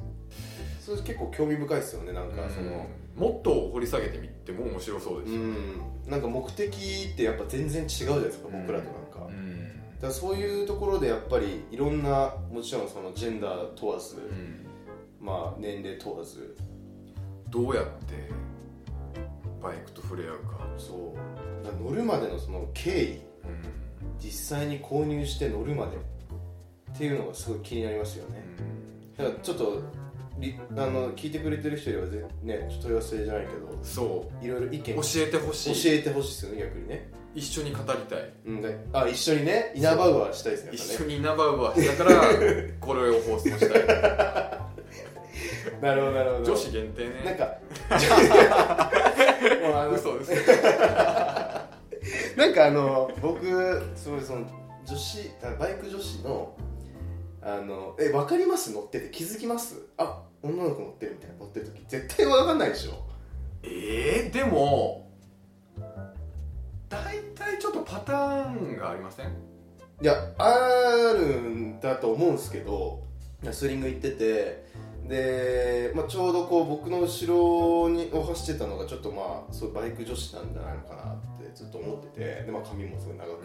[0.81, 2.69] それ結構興味深いですよねなんかその。
[2.69, 2.85] うん
[3.17, 6.11] もっと掘り下げてみても面白そうですし、うん。
[6.11, 6.75] なんか目的
[7.13, 8.61] ってやっぱ全然違うじゃないですかうん。
[8.63, 9.73] 僕らとなんか,、だうん。
[10.01, 14.50] からそういうところでやっぱりいろんなもちろんそのジェンダー問わず、うん
[15.21, 16.57] まあ年齢問わず。
[17.49, 18.31] どうやって
[19.61, 21.85] バイクと触れ合うか、そう。
[21.85, 23.17] 乗るまでのその経緯。
[23.17, 23.23] うん。
[24.19, 28.45] 実際に購入して乗るまでっていうのがすごい気になりますよね。
[29.17, 29.83] だからちょっと
[30.41, 35.83] りあの聞いてくれてる人いればぜねちょっと問い忘れじゃないけどそいろいろ意見う教えてほしい。
[35.83, 38.33] 教えてほしいですよね逆にね、一緒に語りたい。
[38.47, 42.23] うん、であ一緒にねイナバウアーしたいですねやっ一緒にイナバウアーだから
[42.81, 43.71] これを放送したい
[45.81, 46.45] なるほどなるほど。
[46.45, 47.23] 女子限定ね。
[47.25, 47.45] なんか。
[49.63, 50.33] もうあの嘘嘘。
[52.37, 53.45] なんかあの僕
[53.95, 54.47] すごいその
[54.85, 56.55] 女子あバイク女子の
[57.43, 58.73] あのえ分かります？
[58.73, 59.11] 乗ってて。
[59.11, 59.77] 気づきます？
[59.97, 61.37] あ女の子乗ってるみたいな。
[61.39, 61.83] 乗ってる時。
[61.89, 62.93] 絶対分かんないでしょ。
[63.63, 65.11] えー、でも
[66.89, 69.27] 大体ちょっとパターンがありません？
[70.03, 73.09] いやあるんだと思うんですけど。
[73.53, 74.67] スイング行ってて
[75.11, 83.45] で、まあ、ちょうどこう僕の後ろにを走ってたのがちょっとまあそうバイク女子なんじゃないのかなってずっと思っててで、まあ、髪もすごい長く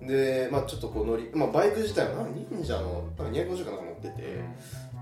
[0.00, 4.42] て、で、まあ、ちょっとこう乗り、まあ、バイク自体は忍者のなんか250かなんか乗ってて、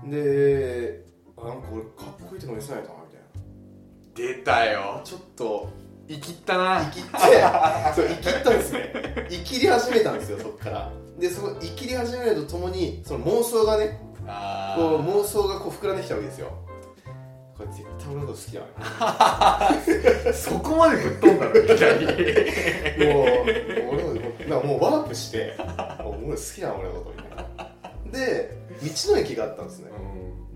[0.05, 1.05] で
[1.37, 4.35] あなんか俺かっこいいとこ見せないとなみたいな。
[4.35, 5.01] 出たよ。
[5.05, 5.69] ちょっと。
[6.09, 6.81] 生きったな。
[6.85, 7.09] 生きって
[7.95, 9.27] そう生きったんですね。
[9.29, 10.91] 生きり始めたんですよそっから。
[11.19, 14.08] でその生きり始めるとともにその妄想がねあ
[14.75, 16.51] こう妄想がこう膨らんできたわけですよ。
[17.57, 18.67] これ絶対俺のこと好きだわ。
[19.71, 21.55] ー そこまでぶっ飛んだの？
[21.55, 22.05] いきなり。
[23.13, 23.25] もう
[23.91, 24.13] 俺の
[24.47, 25.55] なんかもうワープして
[26.03, 28.11] もう俺好きだな俺のことみたいな。
[28.11, 29.91] で道の駅があったんですね。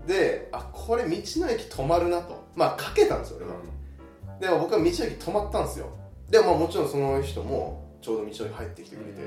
[0.06, 2.44] であこれ道の駅止まるなと。
[2.54, 3.54] まあかけたんですよ俺は、
[4.40, 5.86] でも僕は道の駅止まったんですよ。
[6.30, 9.20] でもまあもちろんその人もちょうど道の駅入ってきてくれて、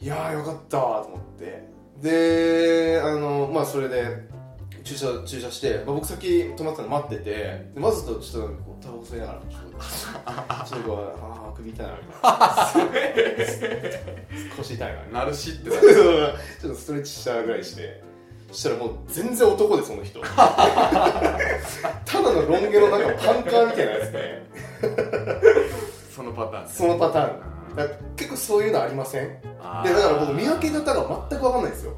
[0.00, 4.28] いやーよかったわと思ってであのまあそれで
[4.84, 7.32] 駐車駐車して、まあ、僕先止まってたの待ってて
[7.74, 9.78] でまずとちょっとこうタバコ吸いながらちょっと
[10.68, 11.94] ちょっとこうああ首痛いな
[14.58, 15.82] 腰痛いななるしって ちょっ
[16.62, 18.04] とストレッチしたぐらいして。
[18.50, 20.20] そしたらもう全然男でその人。
[20.20, 20.46] ただ
[22.22, 24.42] のロン毛のなんかパンカーみたいなやつで。
[26.14, 26.68] そのパターン。
[26.68, 27.53] そのパターン
[28.16, 29.28] 結構そういうのありません？
[29.28, 31.92] であだから僕見分け方が全く分かんないんですよ。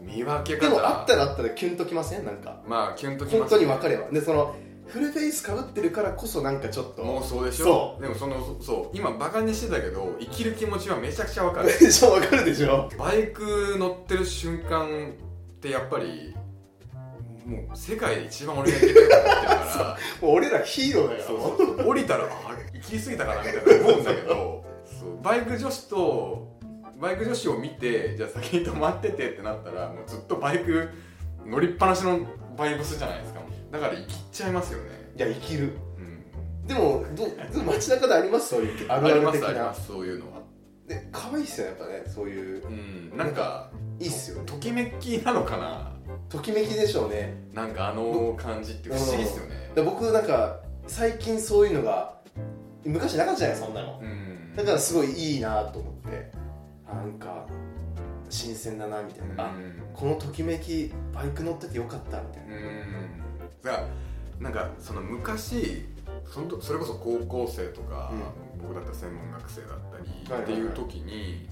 [0.00, 0.68] 見分け方。
[0.68, 2.24] でもあったらあったらキュンときません？
[2.24, 2.60] なんか。
[2.66, 4.54] まあキュンときます本当に分かればでその
[4.86, 7.02] フルフェイスかぶってるからこそなんかちょっと。
[7.02, 7.96] 妄想でしょ？
[7.98, 8.96] そでもそのそそう。
[8.96, 11.68] 今バカにしてたけど生きる気持ちはめちゃくちゃわかる。
[11.78, 12.88] でしょ分かるでしょ。
[12.98, 14.86] バイク乗ってる瞬間
[15.56, 16.34] ってやっぱり
[17.44, 17.76] もう。
[17.76, 19.96] 世界で一番俺が生きてると思ってるから。
[20.22, 21.88] もう俺らヒーローだからそうもそう。
[21.88, 22.24] 降りたら
[22.76, 24.64] 行き過ぎたかなみたいな思うんだけど
[25.22, 26.56] バイク女子と
[27.00, 30.88] バイク女子を見てじゃあ先に止まっててってなったらもうずっとバイク
[31.44, 32.20] 乗りっぱなしの
[32.56, 33.40] バイブスじゃないですか。
[33.70, 35.12] だから生きっちゃいますよね。
[35.16, 35.72] いや生きる。
[35.98, 36.66] うん。
[36.66, 38.48] でもどど街中であります？
[38.48, 40.40] そういうあるあありまする的なありますそういうのは。
[40.86, 42.66] で可愛いっすよねやっぱねそういう。
[42.66, 44.42] うんなんかいいっすよね。
[44.46, 45.92] ときめきなのかな。
[46.28, 47.34] ときめきでしょうね。
[47.52, 49.72] なんかあの感じって不思議っすよね。
[49.74, 52.15] で僕なんか最近そういうのが
[52.86, 54.00] 昔なかったじゃないそんなの。
[54.02, 54.56] うん。
[54.56, 56.30] だからすごいいいなと思って。
[56.88, 57.46] あなんか
[58.28, 59.82] 新鮮だなみたいな、あうん。
[59.92, 62.82] このときめきバイク乗っててよかったみたいな、うん。
[63.62, 63.88] だから
[64.40, 65.86] なんかその昔
[66.32, 68.12] そのそれこそ高校生とか、
[68.60, 71.48] 僕だったら専門学生だったりっていう時に、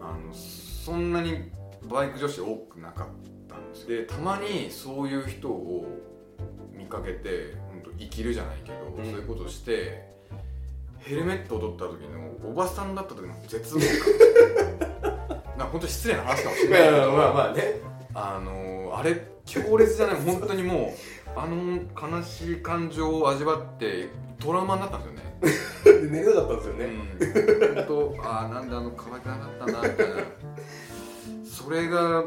[0.00, 1.50] あのそんなに
[1.88, 3.08] バイク女子多くなかっ
[3.48, 3.88] たんですよ。
[4.00, 5.86] でたまにそういう人を
[6.72, 9.04] 見かけて本当生きるじゃないけど、うん。
[9.04, 10.11] そういうことして
[11.02, 15.38] ヘルメットを取った時のおばさんだった時の絶望感。
[15.58, 16.82] なんか本当失礼な話かもしれない。
[16.84, 17.80] けど、まあまあね。
[18.14, 20.16] あのあれ強烈じゃない？
[20.16, 20.94] 本当にも
[21.36, 21.80] うあの
[22.18, 26.10] 悲しい感情を味わってトラウマになったんですよね。
[26.10, 27.74] 寝れなかったんですよね、うん。
[27.74, 27.84] 本
[28.18, 30.14] 当ああなんであの可愛くなかったなみたいな。
[31.44, 32.24] それが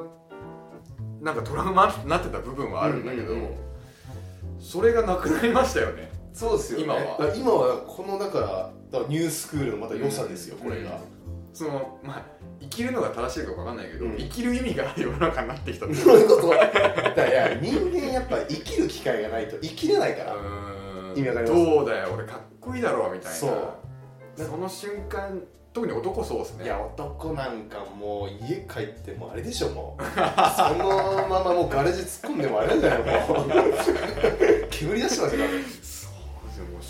[1.21, 3.55] なんかトラウマになってた部分はあるんだけど、うんうんうん。
[4.59, 6.83] それがなくなりましたよねそうですよね。
[6.83, 7.33] 今は。
[7.33, 10.69] 今はこのだからニュースクールのまた良さですよ、うん。
[10.69, 10.99] これが、
[11.53, 12.23] そのまあ
[12.59, 14.17] 生きるのが正しいか分かんないけど、うん。
[14.17, 16.49] 生きる意味が世の中になってきたってそういうこと。
[16.49, 16.79] だか
[17.15, 20.35] らいや人間やっぱ生きる機会がないと生きれないから、
[21.15, 21.65] 意味わかります？
[21.65, 23.37] どうだよ俺かっこいいだろうみたいな。
[23.37, 23.73] そう。
[24.37, 26.65] その瞬間特に男そうですね。
[26.65, 30.03] いや男なんかもう家帰ってもうあれでしょもう。
[30.03, 30.11] そ
[30.75, 33.05] のままもうガレージ突っ込んでもあれなんじゃないの
[34.69, 35.45] 煙出してますよ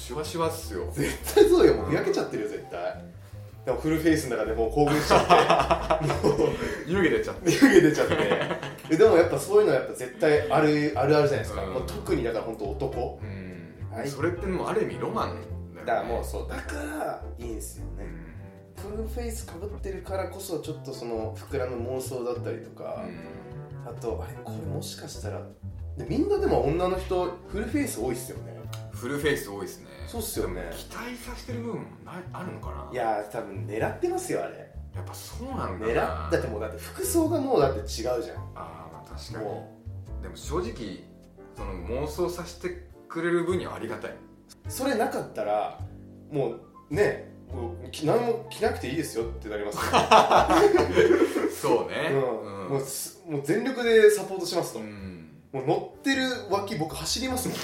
[0.06, 0.88] シュワシュワっすよ。
[0.94, 1.74] 絶対そうよ。
[1.74, 3.04] もうふやけちゃってるよ絶対。
[3.66, 6.28] でもフルフェイスの中でもう興奮しちゃって。
[6.28, 6.50] も う
[6.86, 7.52] 湯気出ちゃって。
[7.52, 8.14] 湯気出ちゃって。
[8.92, 11.74] えでもやっぱそういうのはやっぱ絶対あるあるあるじゃないですか、うん。
[11.74, 13.20] もう特にだから本当男。
[13.24, 14.08] うん、はい。
[14.08, 15.48] それってもうある意味ロマンだよね。
[15.88, 18.26] だからもうそうだからいいんですよね、うん
[18.76, 23.04] フルフェイスかぶってるからこそちょっとその膨らむ妄想だったりとか、
[23.86, 25.42] あとあれこれもしかしたら。
[25.98, 28.55] でみんなでも女の人フルフェイス多いっすよね
[29.06, 29.88] フルフェイス多いですね。
[30.08, 30.64] そうっすよね。
[30.72, 32.90] 期待させてる部分もないあるのかな？
[32.92, 34.58] いやー多分狙ってますよあれ。
[34.96, 36.28] やっぱそうなんだ狙な。
[36.28, 38.18] っだってもうだって服装がもうだって違うじゃん。
[38.18, 38.24] あ
[38.56, 39.46] あまあ確かに。
[39.46, 39.78] も
[40.24, 41.04] でも正直
[41.56, 44.16] その妄想させてくれる分にはありがたい。
[44.68, 45.80] それなかったら
[46.32, 46.56] も
[46.90, 49.82] うねもうき何も着なくていいですよってなりますよ。
[51.62, 52.10] そうね。
[52.12, 52.70] うん。
[52.70, 55.05] もうすもう全力でサポートしますと、うん
[55.56, 57.58] もう乗ってる脇僕走りますもん。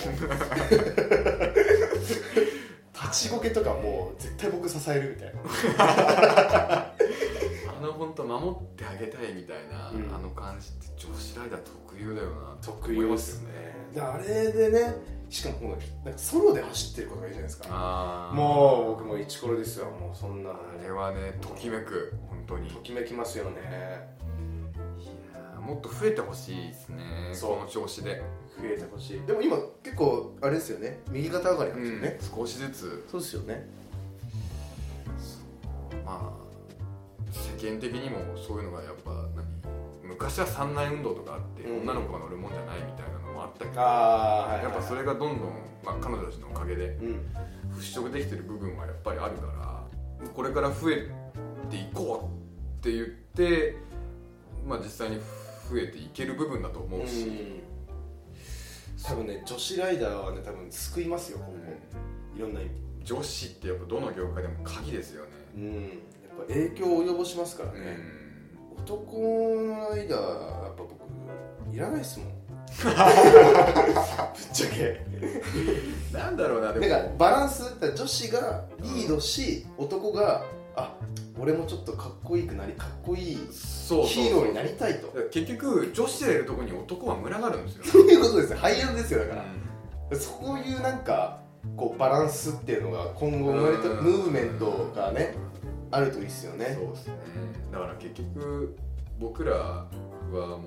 [2.93, 5.41] 立ちこけとかもう絶対僕支えるみたいな。
[6.57, 10.15] あの本当守ってあげたいみたいな、うん。
[10.15, 12.55] あの感じって女子ライダー特有だよな。
[12.61, 13.51] 特有ですね。
[13.93, 14.95] であれでね
[15.29, 15.75] しかも
[16.05, 18.31] なんかソロで走ってることがいいじゃないですか。
[18.33, 22.69] もう僕もイチコロですよもうそんなのあれはねときめく本当に。
[22.69, 24.15] いときめきますよね
[25.61, 28.21] もっと増えてほしいですねその調子で、
[28.57, 29.21] 増えてほしい。
[29.25, 30.99] でも今結構あれですよね。
[31.09, 33.07] 右肩上がりなんですよね、少しずつ。
[33.09, 33.67] そうですよね。
[36.05, 36.51] まあ
[37.31, 39.45] 世間的にもそういうのがやっぱ何？
[40.03, 41.81] 昔は三内運動とかあって、うん。
[41.83, 45.53] 女の子が乗るもんじゃないみたいなのもあったけどやっぱそれがどんどん、
[45.85, 47.25] まあ、彼女たちのおかげでうん。
[47.79, 51.09] 払拭できてる部分はやっぱりあるからこれから増え
[51.69, 53.77] ていこうって言って、
[54.67, 55.21] まあ、実際に増
[55.79, 57.61] えていける部分だと思うし、うん。
[59.03, 61.53] 多分ね女子ライダーはね多分救いますよ今後。
[62.37, 62.71] いろんな意味。
[63.03, 65.73] 女子ってやっぱどの業界でも鍵ですよね、うん。
[65.73, 67.97] やっぱ影響を及ぼしますからね、
[68.77, 68.83] うん。
[68.83, 72.29] 男のライダーやっぱ僕いらないっすもん。
[72.71, 72.93] ぶっ
[74.53, 75.05] ちゃけ。
[76.13, 76.87] なんだろうなでも。
[76.87, 80.45] なんかバランス女子がリードし、男が
[80.75, 80.95] あ
[81.39, 85.07] 俺もちょっとかっこいいくなりかっこいいヒーローになりたいと。
[85.31, 88.57] 結局女子でいるとこに男は群がるんですよ、 そういうことですよ。
[88.59, 89.45] 俳優ですよだから、
[90.11, 91.41] うそういうなんか
[91.75, 94.03] こうバランスっていうのが今後生まれたうん。
[94.03, 95.35] ムーブメントがね
[95.91, 96.77] あるといいですよんね。
[96.79, 97.13] そうですね。
[97.71, 98.75] だから結局
[99.19, 99.87] 僕らは
[100.31, 100.61] もう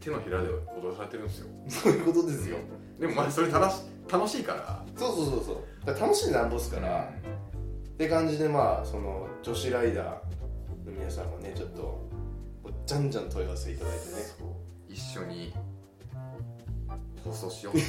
[0.00, 1.46] 手のひらで踊らされてるんですよ。
[1.68, 2.56] そういうことですよ。
[2.98, 4.84] でもまあそれ楽し楽しいから。
[4.96, 6.00] そうそうそうそう。
[6.00, 7.10] 楽しいなんぼっすから、
[8.00, 10.06] って感じでまあその女子ライダー
[10.86, 12.08] の皆さんもねちょっと
[12.86, 14.12] じゃんじゃん問い合わせいただいてね。
[14.88, 15.52] 一緒に
[17.22, 17.74] 放送しよう。
[17.76, 17.82] で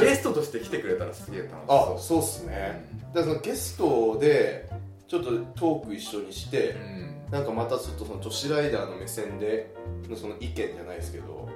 [0.00, 2.88] ゲストとして来てくれたらすげえ楽しあそそうっすね。
[3.14, 4.68] だからそのゲストで
[5.06, 7.30] ちょっとトーク一緒にしてう、うん。
[7.30, 9.72] なんかまたちょっとその女子ライダーの目線で
[10.08, 11.48] のその意見じゃないですけど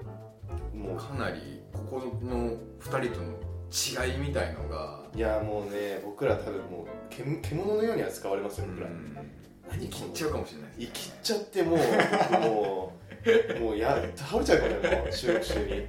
[0.73, 3.33] もうかなりここの2人との
[4.07, 9.17] 違いみたいのがいやもうね僕ら多分もう煙獣のように扱われますよ僕ら、うん。
[9.71, 10.71] 何この切っちゃうかもしれない。
[10.79, 12.93] 生きっちゃってもうも
[13.59, 15.89] うもうや倒れちゃうかもねもう収録中に。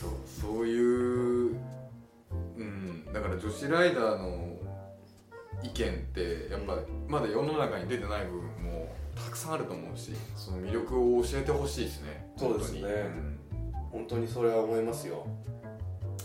[0.00, 1.56] そうそういう
[2.56, 3.12] うん。
[3.12, 4.56] だから女子ライダーの
[5.62, 12.80] 意見ってやっぱまだ世の中に出てない部分もたくさんあると思うしその魅力を教えてほしいですねそうですね。
[12.82, 12.96] 本当に。
[13.90, 15.26] 本当にそれは思いますよ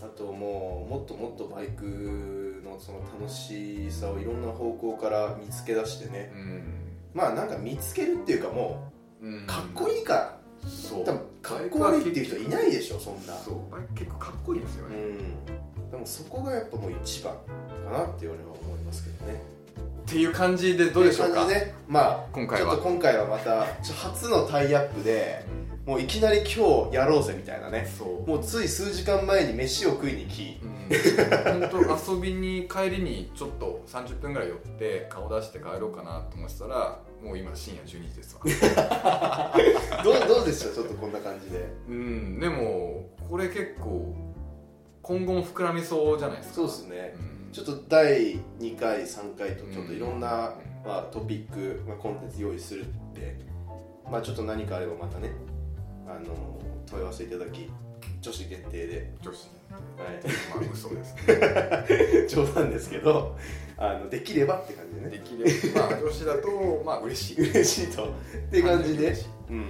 [0.03, 6.31] あともうもっともっとバイクのその楽しさをいろんな方向から見つけ出してね。
[6.33, 6.63] うん。
[7.13, 8.91] まあなんか見つけるっていうかも
[9.21, 9.43] うん。
[9.43, 10.37] うかっこいいから。
[10.67, 11.05] そう。
[11.05, 13.35] 多分かっこ悪いっていう人いないでしょそんな。
[13.35, 13.71] そう。
[13.71, 14.99] バイク結構かっこいいんですよね、う
[15.87, 15.91] ん。
[15.91, 17.35] でもそこがやっぱもう一番
[17.85, 19.41] かなって俺は思いますけどね。
[20.01, 21.47] っていう感じでどうでしょうか？
[21.87, 22.75] まあ今回は。
[22.75, 25.45] ちょっと今回はまた初のタイアップで
[25.85, 27.91] もういきなり今日やろうぜみたいなね。
[27.97, 28.29] そう。
[28.29, 30.59] もうつい数時間前に飯を食いに来
[31.45, 38.41] 本当遊びに帰りにちょっと30分ぐらい寄って顔出して帰ろうかなと思ってたらもう今深夜12時ですわ。
[40.03, 40.73] どうどうでした？
[40.73, 41.65] ちょっとこんな感じで。
[41.87, 42.39] うん。
[42.39, 44.15] でもこれ結構
[45.01, 46.55] 今後も膨らみそうじゃないですか。
[46.55, 47.15] そうですね。
[47.17, 47.51] うん。
[47.51, 50.53] ちょっと第2回3回とちょっといろんな、
[50.83, 50.87] うん。
[50.87, 53.37] まあ、トピック、まあ、コンテンツ用意するんで
[54.09, 55.31] まあちょっと何かあればまたね
[56.15, 56.59] あの
[56.89, 57.69] 問い合わせいただき
[58.21, 59.79] 女子限定で、女子は
[60.55, 61.15] まあ嘘です
[62.25, 63.35] い、 冗談ですけど
[63.77, 65.89] あのできればって感じででねきれば。
[65.89, 67.49] まあ女子だとまあ嬉しい。
[67.49, 68.05] 嬉しいと。
[68.05, 68.07] っ
[68.51, 69.15] ていう感じで。
[69.49, 69.65] うん。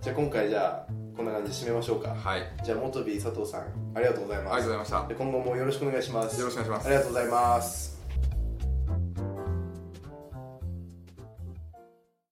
[0.00, 2.10] じゃあ今回じゃあこんな感じで締めましょうか。
[2.10, 2.40] はい。
[2.42, 3.62] ありじゃあ元 B 佐藤さん
[3.94, 4.50] ありがとうございます。
[4.50, 5.08] がとうございました。
[5.08, 6.38] で今後もよろしくお願いします。
[6.38, 6.86] よろしくお願いします。
[6.86, 7.99] ありがとうございます